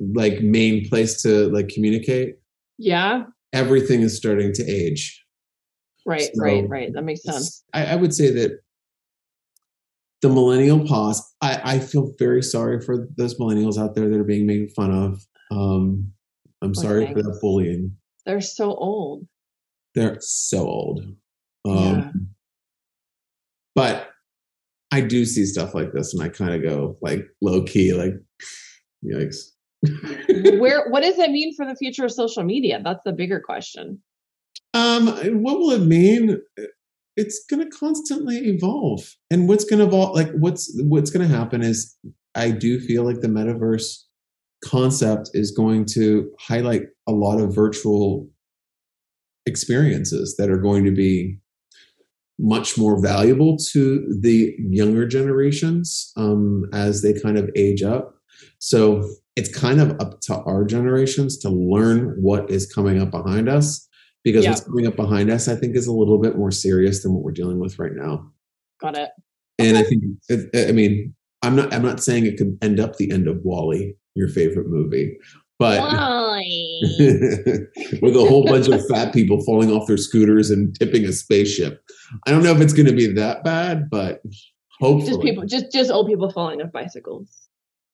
[0.00, 2.36] like main place to like communicate,
[2.78, 3.24] Yeah.
[3.52, 5.22] everything is starting to age.
[6.06, 6.22] Right.
[6.34, 6.68] So right.
[6.68, 6.92] Right.
[6.92, 7.62] That makes sense.
[7.74, 8.60] I, I would say that
[10.22, 11.22] the millennial pause.
[11.40, 14.90] I, I feel very sorry for those millennials out there that are being made fun
[14.90, 15.20] of.
[15.50, 16.12] Um,
[16.62, 17.26] I'm Poor sorry for things.
[17.26, 17.96] that bullying.
[18.26, 19.26] They're so old.
[19.94, 21.00] They're so old.
[21.66, 22.10] Um, Yeah.
[23.74, 24.08] But
[24.90, 28.14] I do see stuff like this, and I kind of go like low key, like
[29.04, 29.36] yikes.
[29.82, 30.88] Where?
[30.90, 32.80] What does that mean for the future of social media?
[32.84, 34.02] That's the bigger question.
[34.74, 35.08] Um,
[35.42, 36.40] what will it mean?
[37.16, 40.14] It's going to constantly evolve, and what's going to evolve?
[40.14, 41.96] Like, what's what's going to happen is,
[42.34, 44.04] I do feel like the metaverse
[44.64, 48.28] concept is going to highlight a lot of virtual
[49.46, 51.38] experiences that are going to be
[52.38, 58.14] much more valuable to the younger generations um, as they kind of age up.
[58.58, 63.48] So it's kind of up to our generations to learn what is coming up behind
[63.48, 63.88] us
[64.24, 64.50] because Yeah.
[64.50, 67.22] what's coming up behind us, I think, is a little bit more serious than what
[67.22, 68.30] we're dealing with right now.
[68.80, 69.10] Got it.
[69.58, 72.80] And I think, uh, uh, I mean, I'm not, I'm not saying it could end
[72.80, 75.16] up the end of WALL-E, your favorite movie,
[75.58, 75.80] but
[78.02, 81.82] with a whole bunch of fat people falling off their scooters and tipping a spaceship.
[82.26, 84.22] I don't know if it's going to be that bad, but
[84.80, 87.48] hopefully, just people, just just old people falling off bicycles,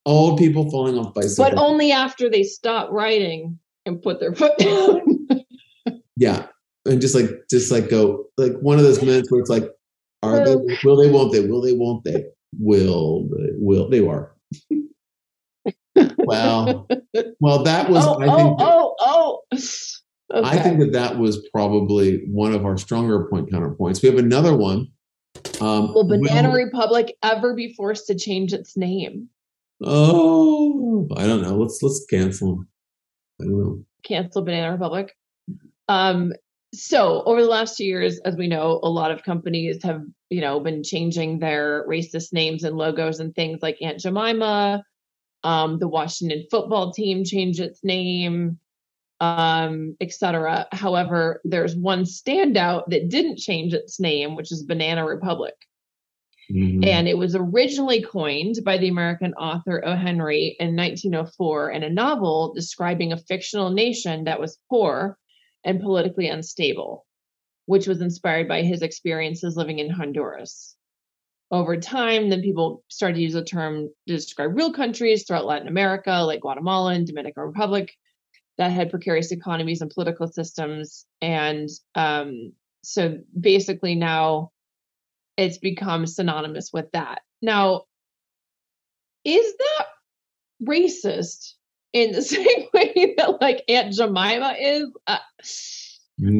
[0.07, 1.37] old people falling off bicycles.
[1.51, 5.01] but only after they stop riding and put their foot down.
[6.16, 6.47] yeah,
[6.87, 9.69] and just like just like go like one of those minutes where it's like,
[10.23, 10.57] are they?
[10.85, 11.11] Will they?
[11.11, 11.40] Won't they?
[11.47, 11.73] Will they?
[11.75, 12.25] Won't they?
[12.59, 13.51] Will they?
[13.59, 14.07] Will they?
[14.07, 14.33] Are.
[16.19, 16.88] well,
[17.40, 18.05] well, that was.
[18.07, 18.59] oh, I think.
[18.59, 19.59] that- oh, oh, oh.
[20.35, 20.49] Okay.
[20.49, 24.03] I think that that was probably one of our stronger point counterpoints.
[24.03, 24.88] We have another one.
[25.61, 29.29] Um, Will Banana will- Republic ever be forced to change its name?
[29.83, 31.57] Oh, I don't know.
[31.57, 32.65] Let's let's cancel.
[33.41, 33.85] I don't know.
[34.03, 35.15] Cancel Banana Republic.
[35.89, 36.33] Um,
[36.75, 40.41] so over the last two years, as we know, a lot of companies have, you
[40.41, 44.83] know, been changing their racist names and logos and things like Aunt Jemima.
[45.45, 48.59] Um, the Washington football team changed its name,
[49.21, 50.67] um, etc.
[50.73, 55.55] However, there's one standout that didn't change its name, which is Banana Republic.
[56.50, 56.87] Mhm.
[56.87, 59.96] And it was originally coined by the American author O.
[59.96, 65.18] Henry in 1904 in a novel describing a fictional nation that was poor
[65.64, 67.04] and politically unstable,
[67.66, 70.76] which was inspired by his experiences living in Honduras.
[71.50, 75.68] Over time, then people started to use the term to describe real countries throughout Latin
[75.68, 77.92] America, like Guatemala and Dominican Republic,
[78.59, 81.06] that had precarious economies and political systems.
[81.20, 84.52] And um, so basically now
[85.37, 87.22] it's become synonymous with that.
[87.42, 87.85] Now,
[89.25, 89.87] is that
[90.66, 91.55] racist
[91.92, 94.87] in the same way that like Aunt Jemima is?
[95.07, 95.18] Uh,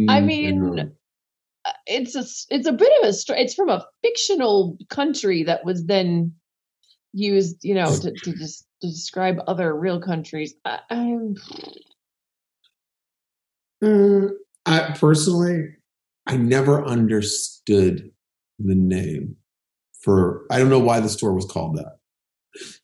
[0.09, 0.85] I Mm, mean, yeah.
[1.67, 5.85] uh, it's a it's a bit of a it's from a fictional country that was
[5.85, 6.33] then
[7.13, 10.55] used, you know, to to just to describe other real countries.
[10.65, 11.35] I, I'm
[13.83, 14.29] Uh,
[14.65, 15.77] I personally,
[16.27, 18.11] I never understood
[18.59, 19.37] the name
[20.01, 20.45] for.
[20.51, 21.99] I don't know why the store was called that.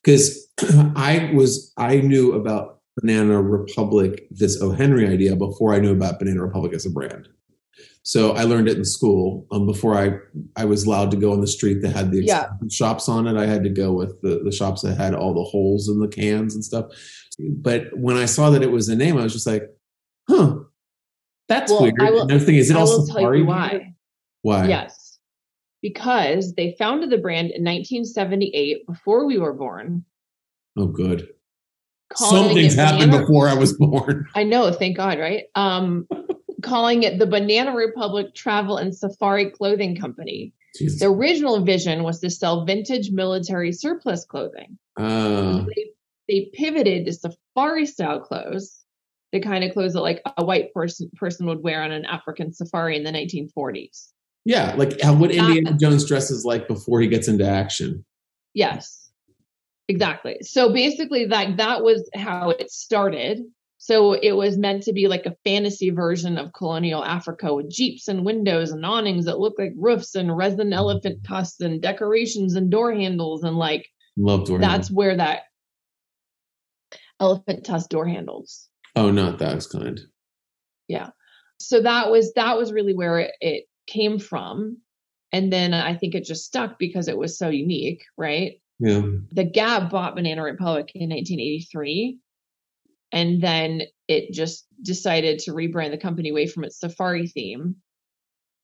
[0.03, 0.47] Because
[0.95, 4.71] I was, I knew about Banana Republic, this O.
[4.71, 7.27] Henry idea, before I knew about Banana Republic as a brand.
[8.05, 9.47] So I learned it in school.
[9.51, 10.17] Um, before I,
[10.57, 12.49] I was allowed to go on the street that had the Yeah.
[12.69, 13.37] shops on it.
[13.37, 16.07] I had to go with the the shops that had all the holes in the
[16.09, 16.87] cans and stuff.
[17.39, 19.63] But when I saw that it was a name, I was just like,
[20.29, 20.57] huh,
[21.47, 21.95] that's Well, weird.
[22.01, 23.95] I will- Another thing is it I also will tell you why.
[24.41, 24.67] Why?
[24.67, 25.02] Yes.
[25.83, 30.05] Because they founded the brand in 1978 before we were born.
[30.77, 31.27] Oh, good.
[32.15, 34.27] Something's happened Banana- before I was born.
[34.35, 35.43] I know, thank God, right?
[35.55, 36.07] Um,
[36.61, 40.53] calling it the Banana Republic Travel and Safari Clothing Company.
[40.77, 41.01] Jesus.
[41.01, 44.79] The original vision was to sell vintage military surplus clothing.
[44.97, 45.89] Uh, They,
[46.27, 48.79] they pivoted to safari style clothes,
[49.33, 52.53] the kind of clothes that like a white person person would wear on an African
[52.53, 54.13] safari in the 1940s.
[54.45, 58.03] Yeah, like how, what Indiana Jones dresses like before he gets into action.
[58.53, 59.11] Yes,
[59.87, 60.37] exactly.
[60.41, 63.41] So basically, that that was how it started.
[63.77, 68.07] So it was meant to be like a fantasy version of colonial Africa with jeeps
[68.07, 72.71] and windows and awnings that look like roofs and resin elephant tusks and decorations and
[72.71, 74.59] door handles and like Love door.
[74.59, 75.41] that's where that
[77.19, 78.69] elephant tusk door handles.
[78.95, 79.99] oh, not that kind.
[80.87, 81.09] Yeah.
[81.59, 84.77] So that was that was really where it, it came from.
[85.31, 88.59] And then I think it just stuck because it was so unique, right?
[88.79, 89.03] Yeah.
[89.31, 92.19] the Gap bought Banana Republic in 1983,
[93.11, 97.77] and then it just decided to rebrand the company away from its safari theme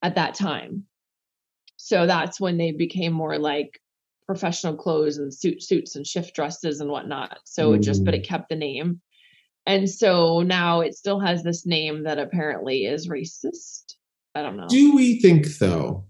[0.01, 0.85] at that time.
[1.77, 3.79] So that's when they became more like
[4.25, 7.39] professional clothes and suit suits and shift dresses and whatnot.
[7.45, 8.27] So it just, but it mm.
[8.27, 9.01] kept the name.
[9.65, 13.95] And so now it still has this name that apparently is racist.
[14.35, 14.67] I don't know.
[14.67, 16.05] Do we think though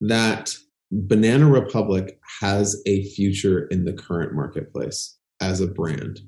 [0.00, 0.56] that
[0.90, 6.20] Banana Republic has a future in the current marketplace as a brand?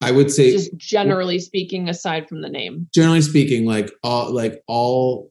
[0.00, 2.88] I would say just generally speaking, aside from the name.
[2.92, 5.30] generally speaking, like all like all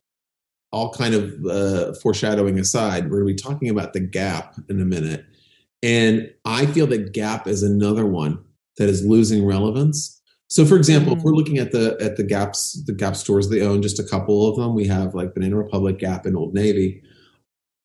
[0.72, 4.82] all kind of uh, foreshadowing aside, we're going to be talking about the Gap in
[4.82, 5.26] a minute,
[5.84, 8.42] and I feel that Gap is another one
[8.78, 10.21] that is losing relevance.
[10.52, 11.24] So, for example, if Mhm.
[11.24, 14.50] we're looking at the at the Gaps the Gap stores they own, just a couple
[14.50, 17.02] of them, we have like Banana Republic, Gap, and Old Navy.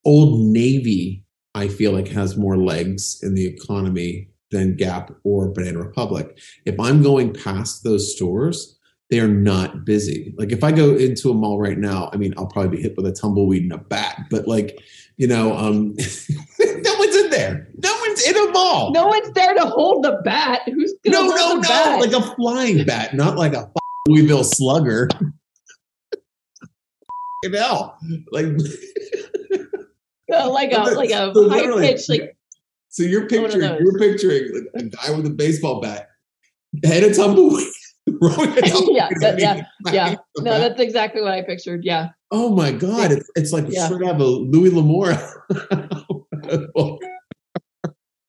[0.04, 5.78] Old Navy, I feel like has more legs in the economy than Gap or Banana
[5.78, 6.36] Republic.
[6.64, 8.76] If I'm going past those stores,
[9.10, 10.34] they are not busy.
[10.36, 12.96] Like if I go into a mall right now, I mean, I'll probably be hit
[12.96, 14.76] with a tumbleweed and a bat, but like,
[15.18, 15.94] you know, um,
[16.58, 16.95] no one's in
[17.36, 17.68] there.
[17.82, 18.92] No one's in a mall.
[18.92, 20.62] No one's there to hold the bat.
[20.66, 21.68] Who's gonna no, hold no, the no.
[21.68, 22.00] bat?
[22.00, 23.72] Like a flying bat, not like a f-
[24.08, 25.08] Louisville slugger.
[27.44, 27.92] Know,
[28.32, 28.46] like
[30.34, 32.36] Uh, like a like a So high pitch like
[32.88, 36.08] So you're picturing you're picturing like a guy with a baseball bat,
[36.84, 37.68] head of tumbleweed,
[38.20, 40.14] throwing a tumbleweed Yeah, that- yeah, yeah.
[40.38, 41.84] no, that's exactly what I pictured.
[41.84, 42.08] Yeah.
[42.32, 43.86] Oh my god, it's, it's like Yeah.
[43.86, 45.14] straight out of a Louis L'Amour.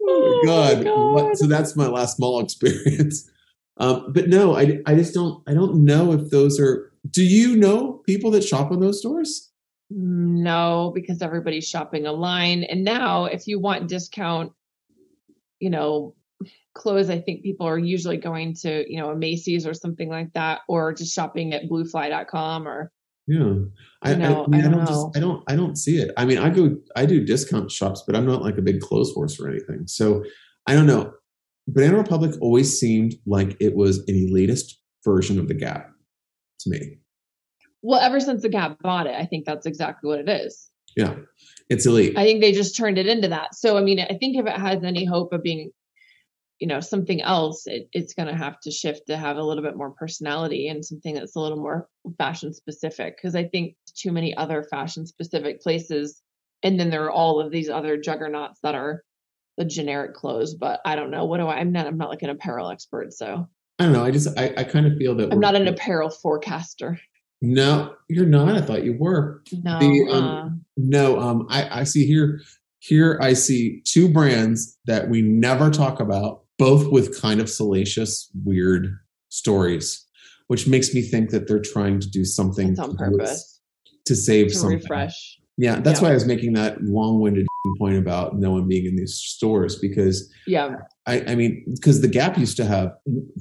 [0.08, 0.86] Oh my god.
[0.86, 3.30] What- so that's my last mall experience.
[3.80, 6.92] Um, but no, I, I just don't I don't know if those are.
[7.12, 9.52] Do you know people that shop in those stores?
[9.92, 12.64] No, because everybody's shopping online.
[12.64, 14.52] And now if you want discount,
[15.60, 16.16] you know,
[16.74, 20.34] clothes, I think people are usually going to, you know, a Macy's or something like
[20.34, 22.92] that, or just shopping at bluefly.com or
[23.28, 23.56] Yeah,
[24.02, 25.08] I, You know, I, mean, I I don't don't just.
[25.16, 26.12] I don't I don't see it.
[26.18, 29.14] I mean, I go I do discount shops, but I'm not like a big clothes
[29.14, 29.86] horse or anything.
[29.88, 30.24] So
[30.66, 31.14] I don't know.
[31.68, 35.90] Banana Republic always seemed like it was an elitist version of the Gap
[36.62, 37.00] to me.
[37.82, 40.70] well, ever since the Gap bought it, I think that's exactly what it is.
[40.96, 41.16] Yeah,
[41.70, 42.18] it's elite.
[42.18, 43.56] I think they just turned it into that.
[43.56, 45.72] So I mean, I think if it has any hope of being,
[46.60, 49.64] you know, something else, it, it's going to have to shift to have a little
[49.64, 51.88] bit more personality and something that's a little more
[52.18, 53.16] fashion specific.
[53.18, 56.22] Because I think too many other fashion specific places,
[56.64, 59.04] and then there are all of these other juggernauts that are
[59.58, 60.56] the generic clothes.
[60.56, 61.26] But I don't know.
[61.26, 61.58] What do I?
[61.58, 61.86] I'm not.
[61.86, 63.48] I'm not like an apparel expert, so
[63.80, 64.04] I don't know.
[64.04, 67.00] I just I, I kind of feel that I'm not an apparel forecaster.
[67.42, 68.56] No, you're not.
[68.56, 69.44] I thought you were.
[69.52, 69.80] No.
[69.80, 72.42] The, um, uh, No, um, I, I see here.
[72.80, 78.30] Here I see two brands that we never talk about, both with kind of salacious,
[78.44, 78.98] weird
[79.30, 80.06] stories,
[80.48, 83.62] which makes me think that they're trying to do something it's on to purpose
[84.06, 84.80] to save to something.
[84.80, 85.40] refresh.
[85.58, 86.08] Yeah, that's Yeah.
[86.08, 87.46] why I was making that long-winded
[87.80, 90.76] point about no one being in these stores because Yeah.
[91.06, 92.92] I, I mean, because the Gap used to have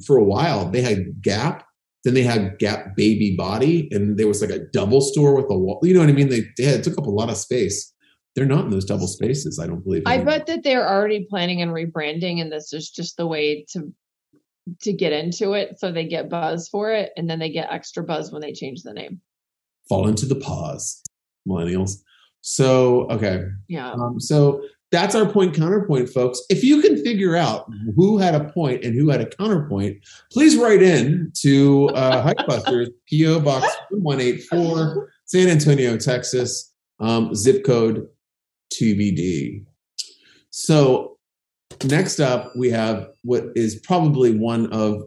[0.07, 1.64] for a while they had Gap,
[2.05, 5.59] then they had Gap Baby Body, and there was like a double store with a
[5.59, 5.81] wall.
[5.83, 6.29] You know what I mean?
[6.29, 7.93] They, they had, took up a lot of space.
[8.37, 9.59] They're not in those double spaces.
[9.59, 10.03] I don't believe.
[10.05, 10.34] I anymore.
[10.34, 13.93] bet that they're already planning and rebranding, and this is just the way to
[14.82, 18.03] to get into it, so they get buzz for it, and then they get extra
[18.03, 19.20] buzz when they change the name.
[19.89, 21.03] fall into the pause,
[21.49, 22.03] millennials.
[22.43, 24.62] So okay, Yeah, um, so
[24.93, 26.43] that's our point counterpoint, folks.
[26.51, 30.57] If you can figure out who had a point and who had a counterpoint, please
[30.57, 37.64] write in to uh, Hypebusters, PO Box one eight four, San Antonio, Texas, um, zip
[37.64, 38.07] code
[38.73, 39.64] TBD.
[40.51, 41.19] So
[41.85, 45.03] next up, we have what is probably one of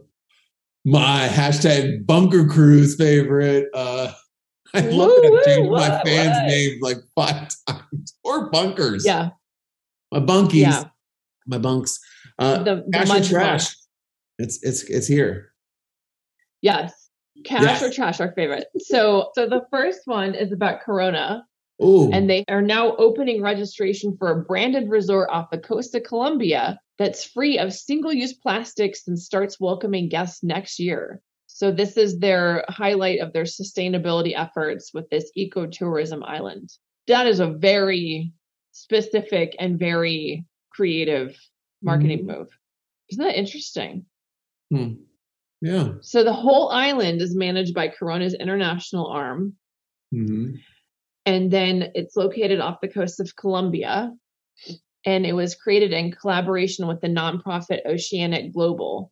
[0.84, 3.68] my hashtag bunker cruise favorite.
[3.74, 4.12] Uh,
[4.74, 6.46] I love Woo, that I changed my fans' what?
[6.46, 8.14] name like five times.
[8.24, 9.04] Or bunkers.
[9.04, 9.30] Yeah,
[10.12, 10.52] My bunkies.
[10.60, 10.84] yeah.
[11.46, 11.98] My bunks.
[12.38, 13.76] Uh, The, the cash or trash.
[14.38, 15.52] It's it's it's here.
[16.62, 16.92] Yes.
[17.44, 17.82] Cash Yes.
[17.82, 18.66] or trash, our favorite.
[18.78, 21.44] So, so the first one is about Corona,
[21.82, 22.10] Ooh.
[22.12, 26.78] and they are now opening registration for a branded resort off the coast of Colombia
[26.98, 31.20] that's free of single-use plastics and starts welcoming guests next year.
[31.46, 36.70] So, this is their highlight of their sustainability efforts with this ecotourism island.
[37.06, 38.32] That is a very
[38.72, 41.36] specific and very creative
[41.82, 42.48] marketing move.
[43.10, 44.06] Isn't that interesting?
[44.70, 44.92] Hmm.
[45.60, 45.94] Yeah.
[46.00, 49.54] So the whole island is managed by Corona's international arm,
[50.10, 50.52] hmm
[51.26, 54.12] and then it's located off the coast of Colombia.
[55.06, 59.10] And it was created in collaboration with the nonprofit Oceanic Global,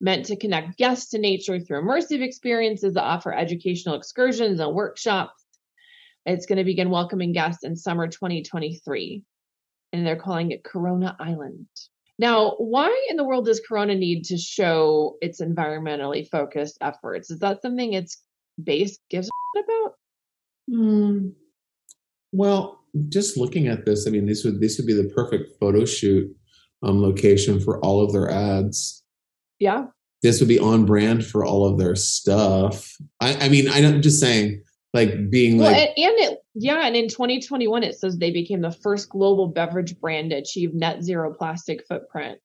[0.00, 5.44] meant to connect guests to nature through immersive experiences that offer educational excursions and workshops.
[6.24, 9.22] It's going to begin welcoming guests in summer 2023,
[9.92, 11.66] and they're calling it Corona Island.
[12.18, 17.30] Now, why in the world does Corona need to show its environmentally focused efforts?
[17.30, 18.22] Is that something its
[18.62, 19.94] base gives about?
[20.68, 21.28] Hmm.
[22.32, 25.84] Well, just looking at this, I mean, this would this would be the perfect photo
[25.84, 26.34] shoot
[26.82, 29.04] um, location for all of their ads.
[29.58, 29.86] Yeah.
[30.22, 32.96] This would be on brand for all of their stuff.
[33.20, 36.94] I, I mean, I'm just saying, like being Well, like, and, and it, yeah, and
[36.94, 41.32] in 2021, it says they became the first global beverage brand to achieve net zero
[41.32, 42.38] plastic footprint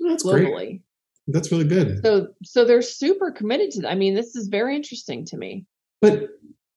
[0.00, 0.46] that's great.
[0.48, 0.80] globally.
[1.28, 2.00] That's really good.
[2.02, 3.90] So, so they're super committed to that.
[3.90, 5.66] I mean, this is very interesting to me.
[6.00, 6.28] But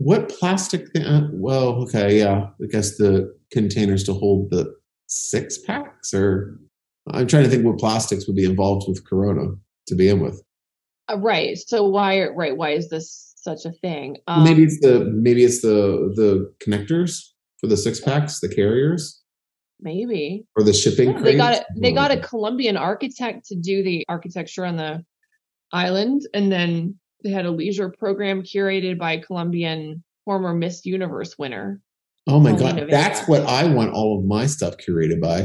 [0.03, 0.91] what plastic?
[0.91, 2.47] Thing, uh, well, okay, yeah.
[2.61, 4.73] I guess the containers to hold the
[5.07, 6.59] six packs, or
[7.11, 9.53] I'm trying to think what plastics would be involved with Corona
[9.87, 10.41] to begin with.
[11.09, 11.57] Uh, right.
[11.57, 12.55] So why, right?
[12.55, 14.17] Why is this such a thing?
[14.27, 17.19] Um, maybe it's the maybe it's the the connectors
[17.59, 19.21] for the six packs, the carriers,
[19.79, 21.11] maybe or the shipping.
[21.11, 21.65] Yeah, they got it.
[21.77, 25.03] They got a Colombian architect to do the architecture on the
[25.73, 31.81] island, and then they had a leisure program curated by Colombian former Miss Universe winner.
[32.27, 32.87] Oh my god, Vega.
[32.87, 35.41] that's what I want all of my stuff curated by.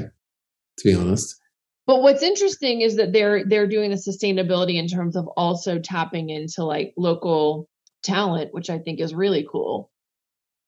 [0.78, 1.40] To be honest,
[1.86, 6.28] But what's interesting is that they're they're doing the sustainability in terms of also tapping
[6.28, 7.68] into like local
[8.02, 9.90] talent, which I think is really cool.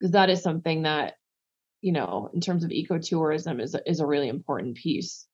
[0.01, 1.15] Because that is something that,
[1.83, 5.27] you know, in terms of ecotourism is is a really important piece,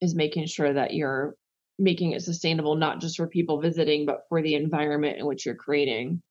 [0.00, 1.36] is making sure that you're
[1.78, 5.54] making it sustainable not just for people visiting, but for the environment in which you're
[5.54, 6.22] creating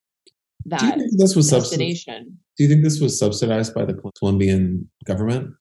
[0.68, 1.80] do you that think this was subsidized?
[1.80, 2.38] destination.
[2.58, 5.52] Do you think this was subsidized by the Colombian government?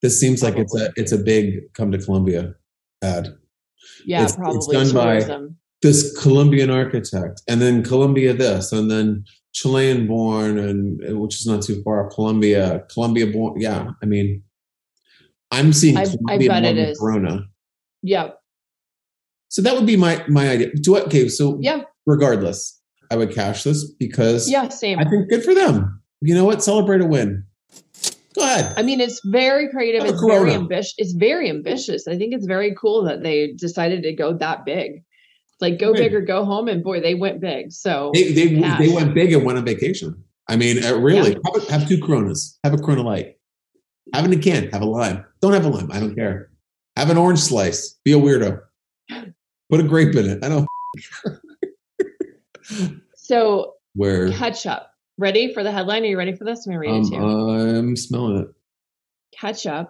[0.00, 2.54] This seems like it's a it's a big come to Colombia
[3.02, 3.28] ad.
[4.06, 5.48] Yeah, It's- it's probably done by-
[5.82, 11.60] This Colombian architect, and then Colombia this, and then Chilean born, and which is not
[11.62, 12.08] too far.
[12.08, 13.60] Colombia, Colombia born.
[13.60, 14.42] Yeah, I mean,
[15.50, 16.98] I'm seeing I- I Colombia bet born it with is.
[16.98, 17.46] Corona.
[18.02, 18.30] yeah,
[19.52, 20.70] So that would be my my idea.
[20.72, 21.06] Do what?
[21.08, 22.80] Okay, so yeah, regardless,
[23.10, 24.98] I would cash this because yeah, same.
[24.98, 26.00] I think good for them.
[26.22, 26.62] You know what?
[26.62, 27.44] Celebrate a win.
[28.34, 28.72] Go ahead.
[28.78, 30.06] I mean, it's very creative.
[30.06, 30.94] It's very ambitious.
[30.96, 32.08] It's very ambitious.
[32.08, 35.04] I think it's very cool that they decided to go that big.
[35.60, 36.14] Like go Big.
[36.14, 37.72] or go home, and boy, they went big.
[37.72, 38.78] So they they, cash.
[38.78, 40.24] they went big and went on vacation.
[40.48, 42.58] I mean, uh, really, have, a, have two Coronas.
[42.64, 43.36] Have a Corona Light.
[44.14, 44.70] Have an a can.
[44.70, 45.26] Have a lime.
[45.42, 45.92] Don't have a lime.
[45.92, 46.50] I don't care.
[46.96, 47.98] Have an orange slice.
[48.02, 48.60] Be a weirdo.
[49.72, 50.44] Put a grape in it.
[50.44, 50.68] I don't.
[53.14, 54.82] so Where ketchup.
[55.16, 56.02] Ready for the headline?
[56.02, 56.66] Are you ready for this?
[56.66, 57.22] Let me read um, it to you.
[57.22, 58.48] I'm smelling it.
[59.34, 59.88] ketchup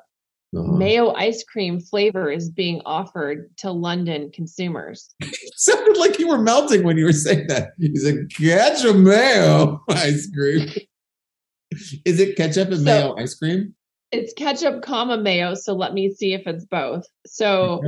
[0.57, 5.12] Uh, mayo ice cream flavor is being offered to London consumers.
[5.20, 7.70] it sounded like you were melting when you were saying that.
[7.78, 10.68] You said ketchup mayo ice cream.
[12.05, 13.74] Is it ketchup and So- mayo ice cream?
[14.12, 15.55] It's ketchup, comma mayo.
[15.55, 17.05] So let me see if it's both.
[17.26, 17.80] So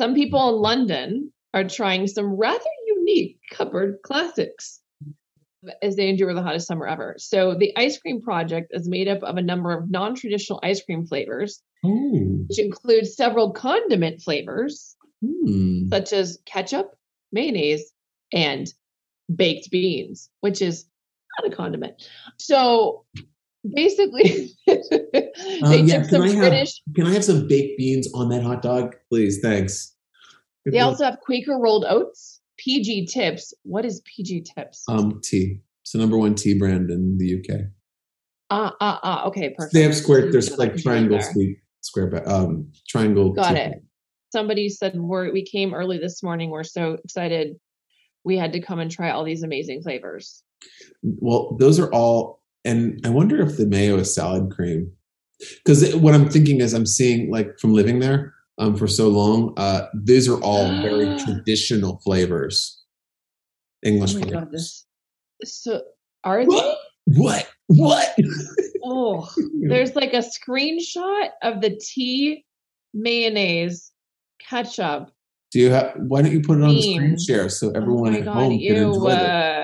[0.00, 4.80] some people in London are trying some rather unique cupboard classics
[5.82, 7.16] as they endure the hottest summer ever.
[7.18, 11.04] So the ice cream project is made up of a number of non-traditional ice cream
[11.06, 15.88] flavors, Oh, which includes several condiment flavors hmm.
[15.88, 16.96] such as ketchup,
[17.30, 17.92] mayonnaise,
[18.32, 18.72] and
[19.34, 20.86] baked beans, which is
[21.38, 22.08] not a condiment.
[22.38, 23.04] So
[23.74, 24.80] basically, they
[25.62, 26.82] Um, yeah, took can some I have- British.
[26.94, 29.40] Can I have some baked beans on that hot dog, please?
[29.40, 29.94] Thanks.
[30.66, 33.54] They also have Quaker rolled oats, PG tips.
[33.62, 34.84] What is PG tips?
[34.88, 35.60] um tea.
[35.82, 37.60] It's the number one tea brand in the UK.
[38.50, 39.24] Ah, ah, ah.
[39.26, 39.72] Okay, perfect.
[39.74, 40.30] They have square.
[40.30, 43.32] There's like that can be triangle sweet square um triangle.
[43.32, 43.82] Got it.
[44.32, 46.50] Somebody said we're, we came early this morning.
[46.50, 47.56] We're so excited.
[48.22, 50.42] We had to come and try all these amazing flavors.
[51.02, 54.92] Well, those are all, and I wonder if the mayo is salad cream.
[55.64, 59.54] Because what I'm thinking is, I'm seeing like from living there um, for so long,
[59.56, 62.76] uh, these are all very traditional flavors.
[63.82, 64.40] English oh my flavors.
[64.40, 64.86] god, this
[65.44, 65.82] so
[66.24, 66.54] are they?
[66.54, 66.78] What?
[67.06, 67.50] What?
[67.68, 68.16] What?
[68.84, 69.28] Oh,
[69.62, 72.44] there's like a screenshot of the tea,
[72.92, 73.92] mayonnaise,
[74.38, 75.10] ketchup.
[75.52, 75.94] Do you have?
[75.96, 78.50] Why don't you put it on the screen share so everyone oh at god, home
[78.50, 78.94] can ew!
[78.94, 79.18] enjoy it?
[79.18, 79.59] Uh,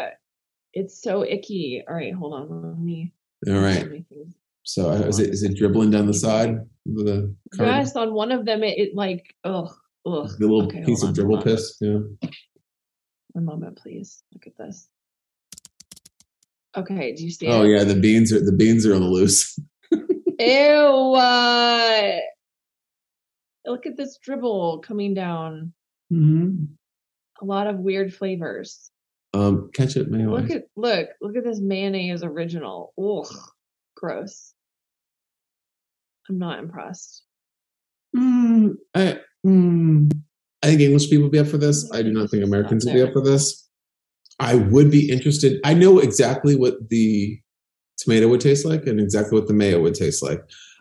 [0.77, 1.83] it's so icky.
[1.89, 2.63] All right, hold on.
[2.63, 3.13] Let me.
[3.49, 3.77] All right.
[3.79, 4.29] let me think.
[4.63, 7.69] So uh, is it is it dribbling down the side of the card?
[7.69, 9.73] Yes, on one of them, it, it like ugh,
[10.05, 10.31] ugh.
[10.39, 11.77] The little Okay, piece hold of on, dribble piss.
[11.81, 11.99] Yeah.
[13.33, 14.23] One moment, please.
[14.33, 14.89] Look at this.
[16.77, 17.71] Okay, do you see Oh it?
[17.71, 19.59] yeah, the beans are the beans are on the loose.
[20.39, 21.15] Ew!
[21.15, 22.19] Uh,
[23.67, 25.73] look at this dribble coming down.
[26.13, 26.65] Mm-hmm.
[27.41, 28.91] A lot of weird flavors.
[29.37, 30.31] Um, ketchup mayo.
[30.31, 32.95] Look at look look at this mayonnaise original.
[32.99, 33.27] Ugh,
[33.95, 34.55] gross.
[36.29, 37.23] I'm not impressed.
[38.17, 40.11] Mm, I, mm,
[40.63, 41.89] I think English people will be up for this.
[41.93, 43.69] I do not think not Americans will be up for this.
[44.41, 45.61] I would be interested.
[45.65, 47.39] I know exactly what the
[47.99, 50.41] tomato would taste like and exactly what the mayo would taste like.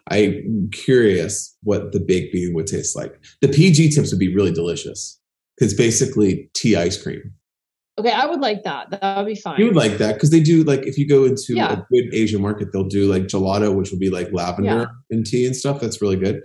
[0.10, 3.20] I'm curious what the baked bean would taste like.
[3.42, 5.20] The PG tips would be really delicious
[5.58, 7.34] because basically tea ice cream.
[7.98, 8.90] Okay, I would like that.
[8.90, 9.58] That would be fine.
[9.60, 11.74] You would like that because they do like if you go into Yeah.
[11.74, 14.86] a good Asian market, they'll do like gelato, which will be like lavender Yeah.
[15.12, 15.80] and tea and stuff.
[15.80, 16.42] That's really good.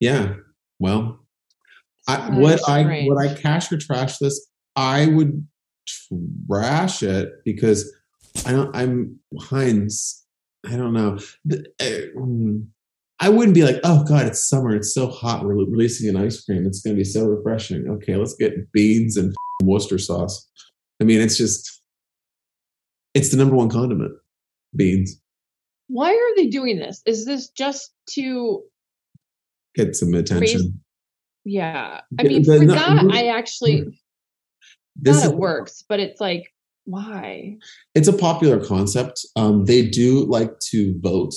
[0.00, 0.34] Yeah.
[0.78, 1.20] Well,
[2.06, 3.08] I, is I strange.
[3.08, 4.48] would I cash or trash this?
[4.76, 5.46] I would
[6.48, 7.90] trash it because
[8.44, 8.74] I don't.
[8.76, 10.24] I'm Heinz.
[10.66, 11.18] I don't know.
[11.50, 11.56] Uh,
[12.16, 12.66] mm,
[13.20, 14.74] I wouldn't be like, oh god, it's summer.
[14.74, 15.44] It's so hot.
[15.44, 16.66] We're releasing an ice cream.
[16.66, 17.88] It's going to be so refreshing.
[17.88, 20.48] Okay, let's get beans and Worcester sauce.
[21.00, 21.82] I mean, it's just,
[23.14, 24.12] it's the number one condiment.
[24.74, 25.20] Beans.
[25.88, 27.02] Why are they doing this?
[27.06, 28.62] Is this just to
[29.74, 30.80] Get some attention.
[31.44, 32.00] yeah.
[32.18, 33.10] I mean for that.
[33.12, 33.84] I actually
[34.96, 36.44] This thought it works, but it's like
[36.84, 37.56] why?
[37.94, 39.24] it's a popular concept.
[39.36, 41.34] Um, they do like to vote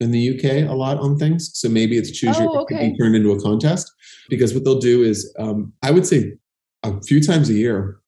[0.00, 1.50] in the UK a lot on things.
[1.54, 2.90] So maybe it's choose your Oh, it okay.
[2.90, 3.90] be turned into a contest
[4.28, 6.34] because what they'll do is, um, I would say
[6.82, 8.00] a few times a year,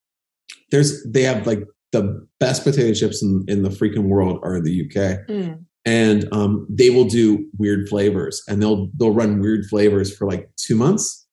[0.71, 1.61] there's, they have like
[1.93, 5.27] the best potato chips in, in the freaking world are in the UK.
[5.29, 5.65] Mm.
[5.85, 10.51] and um, they will do weird flavors and they'll they'll run weird flavors for like
[10.57, 11.27] two months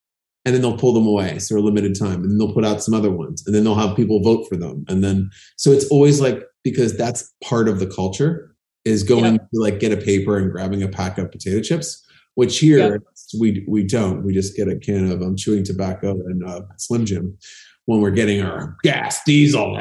[0.45, 2.83] and then they'll pull them away so a limited time and then they'll put out
[2.83, 5.87] some other ones and then they'll have people vote for them and then so it's
[5.87, 8.55] always like because that's part of the culture
[8.85, 9.37] is going Yeah.
[9.53, 12.05] to like get a paper and grabbing a pack of potato chips
[12.35, 12.97] which here Yeah.
[13.39, 17.05] we we don't we just get a can of um, chewing tobacco and uh, slim
[17.05, 17.37] jim
[17.85, 19.77] when we're getting our gas diesel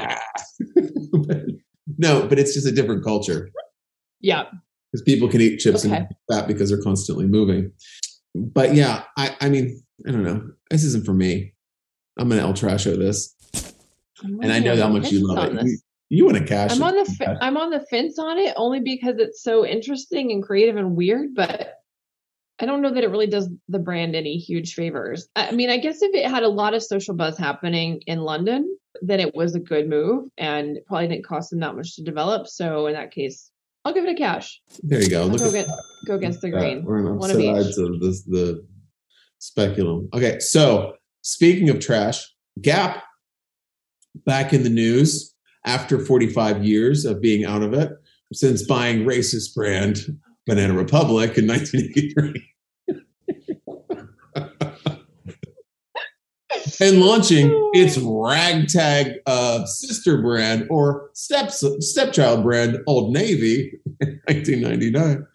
[1.98, 3.50] no but it's just a different culture
[4.20, 4.44] Yeah.
[4.90, 5.96] because people can eat chips Okay.
[5.96, 7.72] and that because they're constantly moving.
[8.34, 10.42] But yeah, I, I mean, I don't know.
[10.70, 11.52] This isn't for me.
[12.18, 13.34] I'm gonna El Trasho this,
[14.22, 15.62] and I know how much you love it.
[15.66, 15.78] You,
[16.08, 16.84] you want to cash I'm it.
[16.84, 20.42] on the fe- I'm on the fence on it only because it's so interesting and
[20.42, 21.74] creative and weird, but
[22.62, 25.28] I don't know that it really does the brand any huge favors.
[25.34, 28.78] I mean, I guess if it had a lot of social buzz happening in London,
[29.02, 32.04] then it was a good move and it probably didn't cost them that much to
[32.04, 32.46] develop.
[32.46, 33.50] So in that case,
[33.84, 34.60] I'll give it a cash.
[34.84, 35.22] there you go.
[35.22, 35.68] I'll Look go, get,
[36.06, 36.84] go against the grain.
[36.84, 37.64] We're on One of opposite each.
[37.64, 38.64] sides of this, the
[39.40, 40.08] speculum.
[40.14, 42.28] Okay, so speaking of trash,
[42.60, 43.02] Gap
[44.26, 45.34] back in the news
[45.66, 47.90] after 45 years of being out of it
[48.32, 49.98] since buying racist brand
[50.46, 52.51] Banana Republic in 1983.
[56.82, 65.26] And launching its ragtag uh, sister brand or step stepchild brand Old Navy in 1999.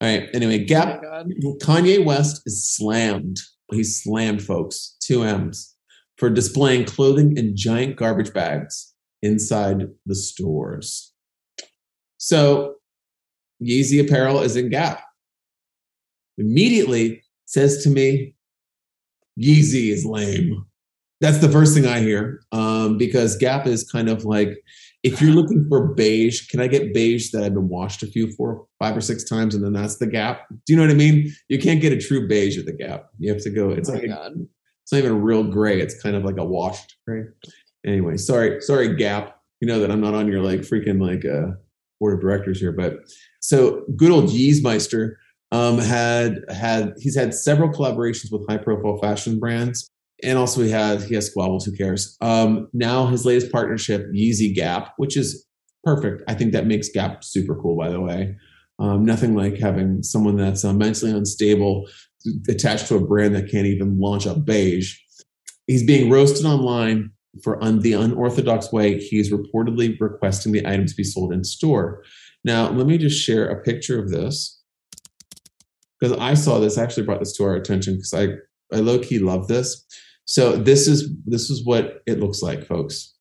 [0.00, 0.28] All right.
[0.32, 1.28] Anyway, Oh Gap God.
[1.60, 3.38] Kanye West is slammed.
[3.72, 4.96] He slammed, folks.
[5.00, 5.74] Two M's
[6.18, 11.12] for displaying clothing in giant garbage bags inside the stores.
[12.18, 12.76] So
[13.60, 15.02] Yeezy apparel is in Gap.
[16.38, 18.34] Immediately says to me,
[19.38, 20.64] Yeezy is lame.
[21.22, 24.58] That's the first thing I hear um, because Gap is kind of like
[25.02, 28.30] if you're looking for beige, can I get beige that I've been washed a few
[28.32, 30.46] four, five or six times, and then that's the Gap?
[30.50, 31.32] Do you know what I mean?
[31.48, 33.06] You can't get a true beige at the Gap.
[33.18, 33.70] You have to go.
[33.70, 34.32] It's Oh like a,
[34.82, 35.80] it's not even a real gray.
[35.80, 37.24] It's kind of like a washed gray.
[37.86, 39.36] Anyway, sorry, sorry, Gap.
[39.60, 41.54] You know that I'm not on your like freaking like uh,
[42.00, 42.98] board of directors here, but
[43.40, 45.14] so good old Yeezmeister
[45.52, 49.90] Um, had had he's had several collaborations with high profile fashion brands,
[50.22, 51.64] and also he had he has squabbles.
[51.64, 52.16] Who cares?
[52.20, 55.46] Um, now his latest partnership, Yeezy Gap, which is
[55.84, 56.22] perfect.
[56.28, 57.76] I think that makes Gap super cool.
[57.76, 58.36] By the way,
[58.78, 61.88] um, nothing like having someone that's uh, mentally unstable
[62.48, 64.96] attached to a brand that can't even launch a beige.
[65.66, 67.10] He's being roasted online
[67.42, 68.98] for un- the unorthodox way.
[68.98, 72.02] he's reportedly requesting the items be sold in store.
[72.44, 74.60] Now, let me just share a picture of this
[75.98, 76.76] because I saw this.
[76.76, 78.28] I actually brought this to our attention because I
[78.74, 79.84] I low key love this.
[80.24, 83.14] So this is this is what it looks like, folks.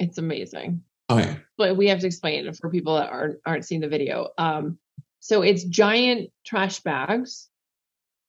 [0.00, 0.82] It's amazing.
[1.10, 1.36] Okay.
[1.56, 4.28] But we have to explain it for people that aren't aren't seeing the video.
[4.38, 4.78] Um,
[5.20, 7.48] so it's giant trash bags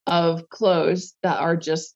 [0.08, 1.96] of clothes that are just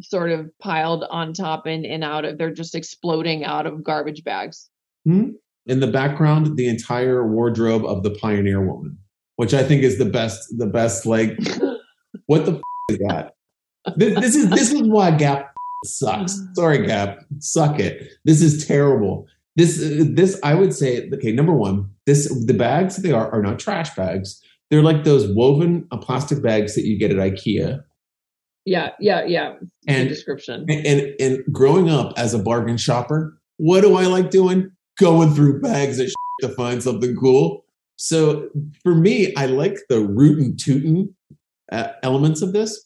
[0.00, 4.24] sort of piled on top and, and out of they're just exploding out of garbage
[4.24, 4.68] bags.
[5.04, 5.30] Hmm?
[5.66, 8.98] In the background, the entire wardrobe of the pioneer woman,
[9.36, 11.38] which I think is the best, the best, like,
[12.26, 13.32] what the f- is that?
[13.96, 16.40] This, this is this is why Gap sucks.
[16.54, 18.12] Sorry, Gap, suck it.
[18.24, 19.26] This is terrible.
[19.56, 21.32] This this I would say okay.
[21.32, 24.40] Number one, this the bags they are are not trash bags.
[24.70, 27.82] They're like those woven uh, plastic bags that you get at IKEA.
[28.66, 29.54] Yeah, yeah, yeah.
[29.58, 30.66] Good And description.
[30.68, 34.70] and, and and growing up as a bargain shopper, what do I like doing?
[34.98, 37.64] Going through bags of shit to find something cool.
[37.96, 38.48] So
[38.82, 41.14] for me, I like the root and tootin'
[41.72, 42.84] uh, elements of this.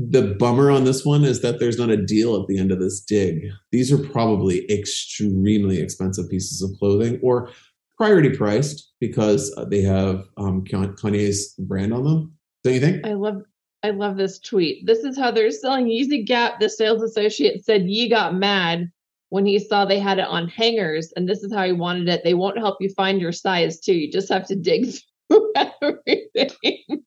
[0.00, 2.78] The bummer on this one is that there's not a deal at the end of
[2.78, 3.50] this dig.
[3.72, 7.50] These are probably extremely expensive pieces of clothing or
[7.96, 12.32] priority priced because uh, they have um, Kanye's brand on them.
[12.62, 13.04] Don't you think?
[13.04, 13.42] I love
[13.82, 14.86] I love this tweet.
[14.86, 16.60] This is how they're selling Yeezy Gap.
[16.60, 18.90] The sales associate said Yee got mad
[19.30, 22.22] when he saw they had it on hangers, and this is how he wanted it.
[22.22, 23.94] They won't help you find your size too.
[23.94, 24.92] You just have to dig
[25.28, 27.04] through everything.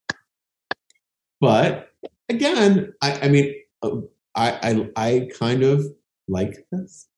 [1.40, 1.91] But
[2.34, 3.96] again, I, I mean, uh,
[4.34, 5.84] I, I I kind of
[6.28, 7.08] like this.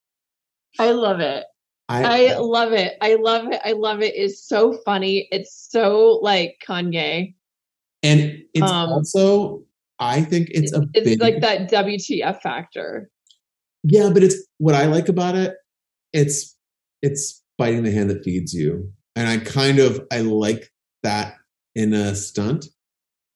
[0.78, 1.44] I love it.
[1.88, 2.96] I love it.
[3.00, 3.60] I love it.
[3.64, 4.14] I love it.
[4.16, 5.28] It's so funny.
[5.30, 7.34] It's so like Kanye.
[8.02, 9.62] and it's um, also
[9.98, 13.10] I think it's a It's big, like that WTF factor.
[13.84, 15.54] yeah, but it's what I like about it.
[16.12, 16.56] It's
[17.02, 20.70] it's biting the hand that feeds you, and I kind of I like
[21.02, 21.36] that
[21.74, 22.66] in a stunt.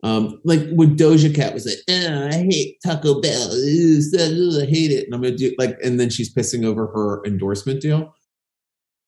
[0.05, 5.07] Um, like when Doja Cat was like, "Oh, I hate Taco Bell, I hate it,
[5.07, 8.14] and I'm gonna do like, and then she's pissing over her endorsement deal.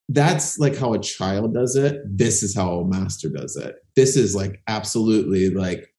[0.09, 2.01] That's like how a child does it.
[2.05, 3.77] This is how a master does it.
[3.95, 5.95] This is like absolutely like,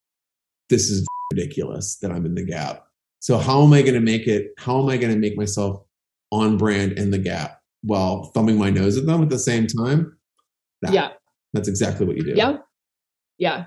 [0.68, 2.84] this is ridiculous that I'm in the gap.
[3.20, 4.48] So how am I going to make it?
[4.58, 5.82] How am I going to make myself
[6.30, 10.14] on brand in the gap while thumbing my nose at them at the same time?
[10.82, 11.12] That- Yeah.
[11.54, 12.34] that's exactly what you do.
[12.36, 12.58] Yeah.
[13.38, 13.64] Yeah.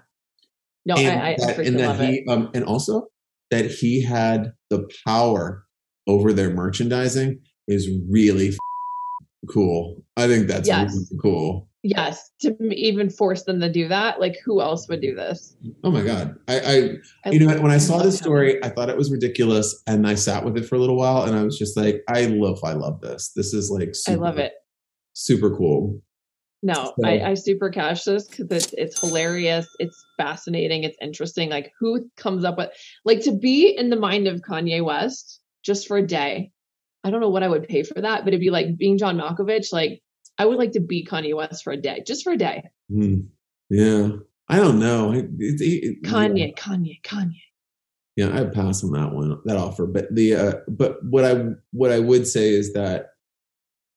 [0.86, 2.30] No, I, I, I that, freaking and that love he, it.
[2.30, 3.08] um, and also
[3.52, 5.66] that he had the power
[6.08, 8.58] over their merchandising is really f-
[9.50, 10.04] cool.
[10.18, 10.94] I think that's Yes.
[10.94, 11.70] really cool.
[11.84, 12.32] Yes.
[12.42, 15.56] To even force them to do that, like who else would do this?
[15.84, 16.36] Oh my god!
[16.48, 16.90] I, I
[17.26, 20.08] I you know when I I saw this story, I thought it was ridiculous, and
[20.08, 22.60] I sat with it for a little while, and I was just like, I love,
[22.64, 23.32] I love this.
[23.36, 24.54] This is like, super, I love it.
[25.14, 26.02] super cool.
[26.66, 29.68] No, So- I, I super cash this because it's it's hilarious.
[29.80, 30.84] It's fascinating.
[30.84, 31.50] It's interesting.
[31.52, 32.72] Like who comes up with
[33.06, 36.52] like to be in the mind of Kanye West just for a day.
[37.04, 39.16] I don't know what I would pay for that, but it'd be like being John
[39.18, 39.72] Malkovich.
[39.72, 40.02] Like
[40.40, 42.64] I would like to be Kanye West for a day, just for a day.
[42.92, 43.20] Hmm.
[43.70, 44.10] Yeah,
[44.50, 45.12] I don't know.
[45.12, 47.42] It- it- it- Kanye, Kanye, Kanye.
[48.16, 51.92] yeah i'd pass on that one that offer but the uh but what i what
[51.92, 53.08] i would say is that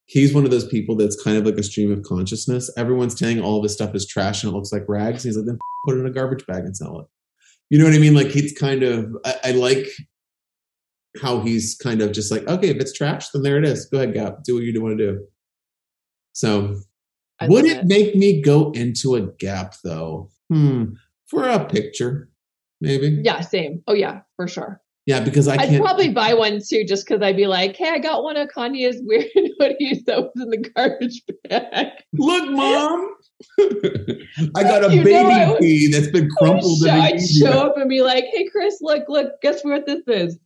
[0.08, 2.70] he's one of those people that's kind of like a stream of consciousness.
[2.76, 5.22] Everyone's saying all this stuff is trash and it looks like rags.
[5.22, 7.06] He's like then put it in a garbage bag and sell it.
[7.70, 8.14] You know what i mean?
[8.14, 9.86] Like he's kind of i, I like
[11.22, 13.86] how he's kind of just like okay if it's trash then there it is.
[13.86, 14.44] Go ahead gap.
[14.44, 15.26] Do what you want to do.
[16.32, 16.76] So
[17.40, 17.86] I would love it.
[17.86, 20.30] make me go into a gap though?
[20.48, 20.94] Hmm
[21.28, 22.28] for a picture
[22.80, 23.20] maybe?
[23.22, 23.82] Yeah, same.
[23.86, 24.80] Oh yeah, for sure.
[25.08, 27.88] Yeah because i I'd can't probably buy one too, just because I'd be like, "Hey,
[27.88, 29.24] I got one of Kanye's weird
[29.58, 33.14] hoodies that was in the garbage bag." Look, mom.
[34.54, 37.78] I got a You baby pea that's been crumpled show, in a I'd show up
[37.78, 40.38] and be like, "Hey, Chris, look, look, guess what this is?"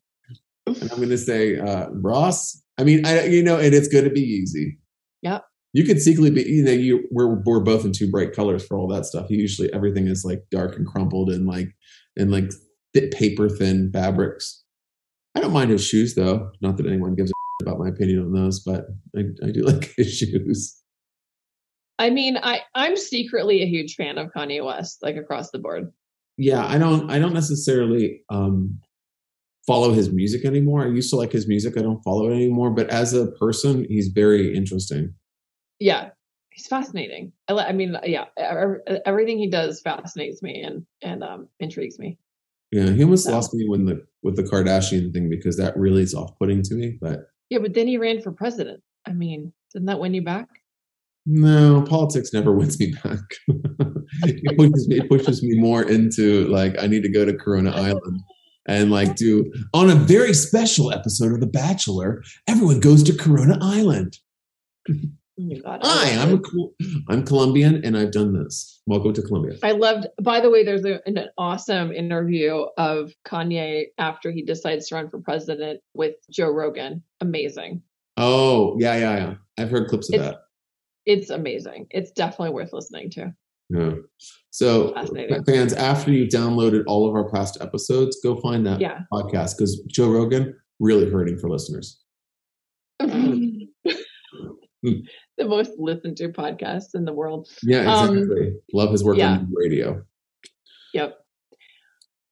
[0.67, 2.63] And I'm going to say, uh, Ross.
[2.79, 4.79] I mean, I, you know, and it's going to be easy.
[5.23, 5.45] Yep.
[5.73, 8.79] You could secretly be, you know, you we're we're both in two bright colors for
[8.79, 9.27] all that stuff.
[9.29, 11.75] Usually, everything is like dark and crumpled and like
[12.17, 12.53] and like
[12.95, 14.63] paper thin fabrics.
[15.35, 16.51] I don't mind his shoes though.
[16.61, 18.87] Not that anyone gives a about my opinion on those, but
[19.17, 20.79] I, I do like his shoes.
[21.99, 25.93] I mean, I I'm secretly a huge fan of Kanye West, like across the board.
[26.37, 28.81] Yeah, I don't I don't necessarily um
[29.67, 30.85] follow his music anymore.
[30.85, 31.77] I used to like his music.
[31.79, 35.15] I don't follow it anymore, but as a person, he's very interesting.
[35.79, 36.11] Yeah,
[36.51, 37.33] he's fascinating.
[37.49, 42.19] I, I mean, yeah, ev- everything he does fascinates me and and um intrigues me.
[42.73, 46.03] Yeah, he almost So- lost me when the with the Kardashian thing because that really
[46.03, 46.99] is off putting to me.
[47.01, 47.21] But
[47.51, 48.83] Yeah, but then he ran for president.
[49.07, 50.49] I mean, didn't that win you back?
[51.25, 53.21] no, politics never wins me back.
[54.25, 57.71] it pushes me it pushes me more into like I need to go to Corona
[57.89, 58.21] Island
[58.67, 63.57] and like do on a very special episode of The Bachelor, everyone goes to Corona
[63.61, 64.19] Island.
[65.43, 66.41] My God, I Hi, I'm
[67.09, 68.81] I'm Colombian and I've done this.
[68.87, 69.59] Welcome to Colombia.
[69.63, 70.07] I loved.
[70.23, 75.11] By the way, there's a, an awesome interview of Kanye after he decides to run
[75.11, 77.03] for president with Joe Rogan.
[77.21, 77.83] Amazing.
[78.17, 79.35] Oh, yeah, yeah, yeah.
[79.59, 80.39] I've heard clips of It's- that.
[81.05, 81.89] It's amazing.
[81.91, 83.35] It's definitely worth listening to.
[83.71, 83.95] Yeah.
[84.51, 84.95] So,
[85.47, 89.01] fans, after you've downloaded all of our past episodes, go find that Yeah.
[89.13, 92.01] podcast because Joe Rogan really hurting for listeners.
[94.85, 94.95] Hmm.
[95.39, 97.49] The most listened to podcast in the world.
[97.63, 98.53] Yeah, Um, exactly.
[98.73, 99.33] Love his work yeah.
[99.33, 100.03] on radio.
[100.95, 101.19] Yep.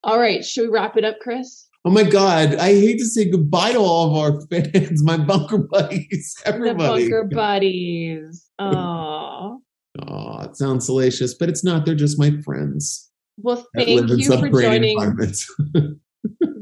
[0.03, 0.43] All right.
[0.45, 1.67] Should we wrap it up, Chris?
[1.83, 5.57] Oh my God, I hate to say goodbye to all of our fans, my bunker
[5.57, 7.05] buddies, everybody.
[7.05, 8.49] The bunker buddies.
[8.59, 9.61] Oh.
[10.07, 11.85] Oh, it sounds salacious, but it's not.
[11.85, 13.09] They're just my friends.
[13.37, 14.97] Well, thank you for joining.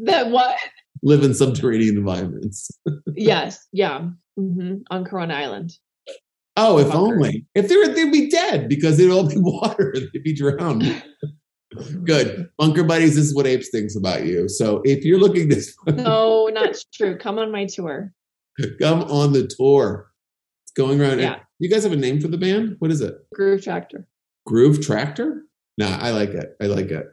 [0.05, 0.57] That what?
[1.03, 2.69] live in subterranean environments.
[3.15, 3.67] Yes.
[3.71, 4.07] Yeah.
[4.37, 5.71] hmm On Corona Island.
[6.62, 6.97] Oh, if Bunker.
[7.16, 7.45] only.
[7.55, 9.93] If they were, they'd be dead because they'd all be water.
[10.14, 11.03] They'd be drowned.
[12.03, 12.49] Good.
[12.57, 14.49] Bunker Buddies, this is what Apes thinks about you.
[14.49, 17.18] So if you're looking this No, not true.
[17.18, 18.12] Come on my tour.
[18.82, 20.12] come on the tour,
[20.66, 21.20] it's going around.
[21.20, 21.39] Yeah.
[21.60, 22.76] You guys have a name for the band?
[22.80, 23.16] What is it?
[23.34, 24.07] Groove Tractor.
[24.47, 25.43] Groove Tractor?
[25.78, 26.55] Nah, I like it.
[26.62, 27.05] I like it.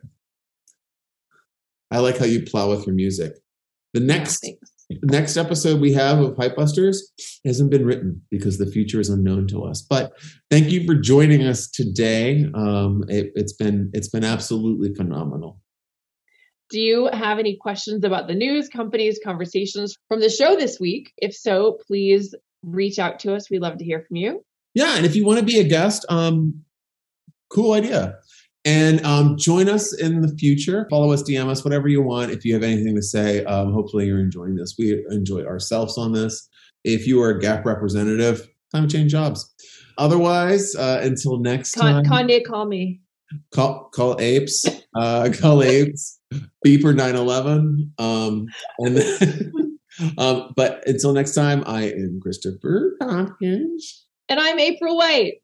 [1.91, 3.33] I like how you plow with your music.
[3.95, 4.71] The next Yeah, thanks.
[4.71, 6.99] the next episode we have of Hypebusters
[7.45, 9.83] hasn't been written because the future is unknown to us.
[9.83, 10.13] But
[10.51, 12.47] thank you for joining us today.
[12.55, 15.61] Um, it, it's been it's been absolutely phenomenal.
[16.69, 21.13] Do you have any questions about the news, companies, conversations from the show this week?
[21.17, 23.49] If so, please reach out to us.
[23.49, 24.45] We'd love to hear from you.
[24.75, 26.65] Yeah, and if you want to be a guest, um,
[27.51, 28.19] cool idea.
[28.67, 30.87] And um, join us in the future.
[30.91, 32.33] Follow us, DM us, whatever you want.
[32.33, 34.75] If you have anything to say, um, hopefully you're enjoying this.
[34.77, 36.49] We enjoy ourselves on this.
[36.83, 39.55] If you are a Gap representative, time to change jobs.
[39.99, 43.01] Otherwise, uh, until next Con- time, Kanye, call me.
[43.55, 44.65] call call apes
[44.95, 46.21] uh call apes
[46.65, 48.47] beeper 911 um
[48.79, 49.79] and then,
[50.19, 55.43] um but until next time i am christopher tompkins And I'm April White.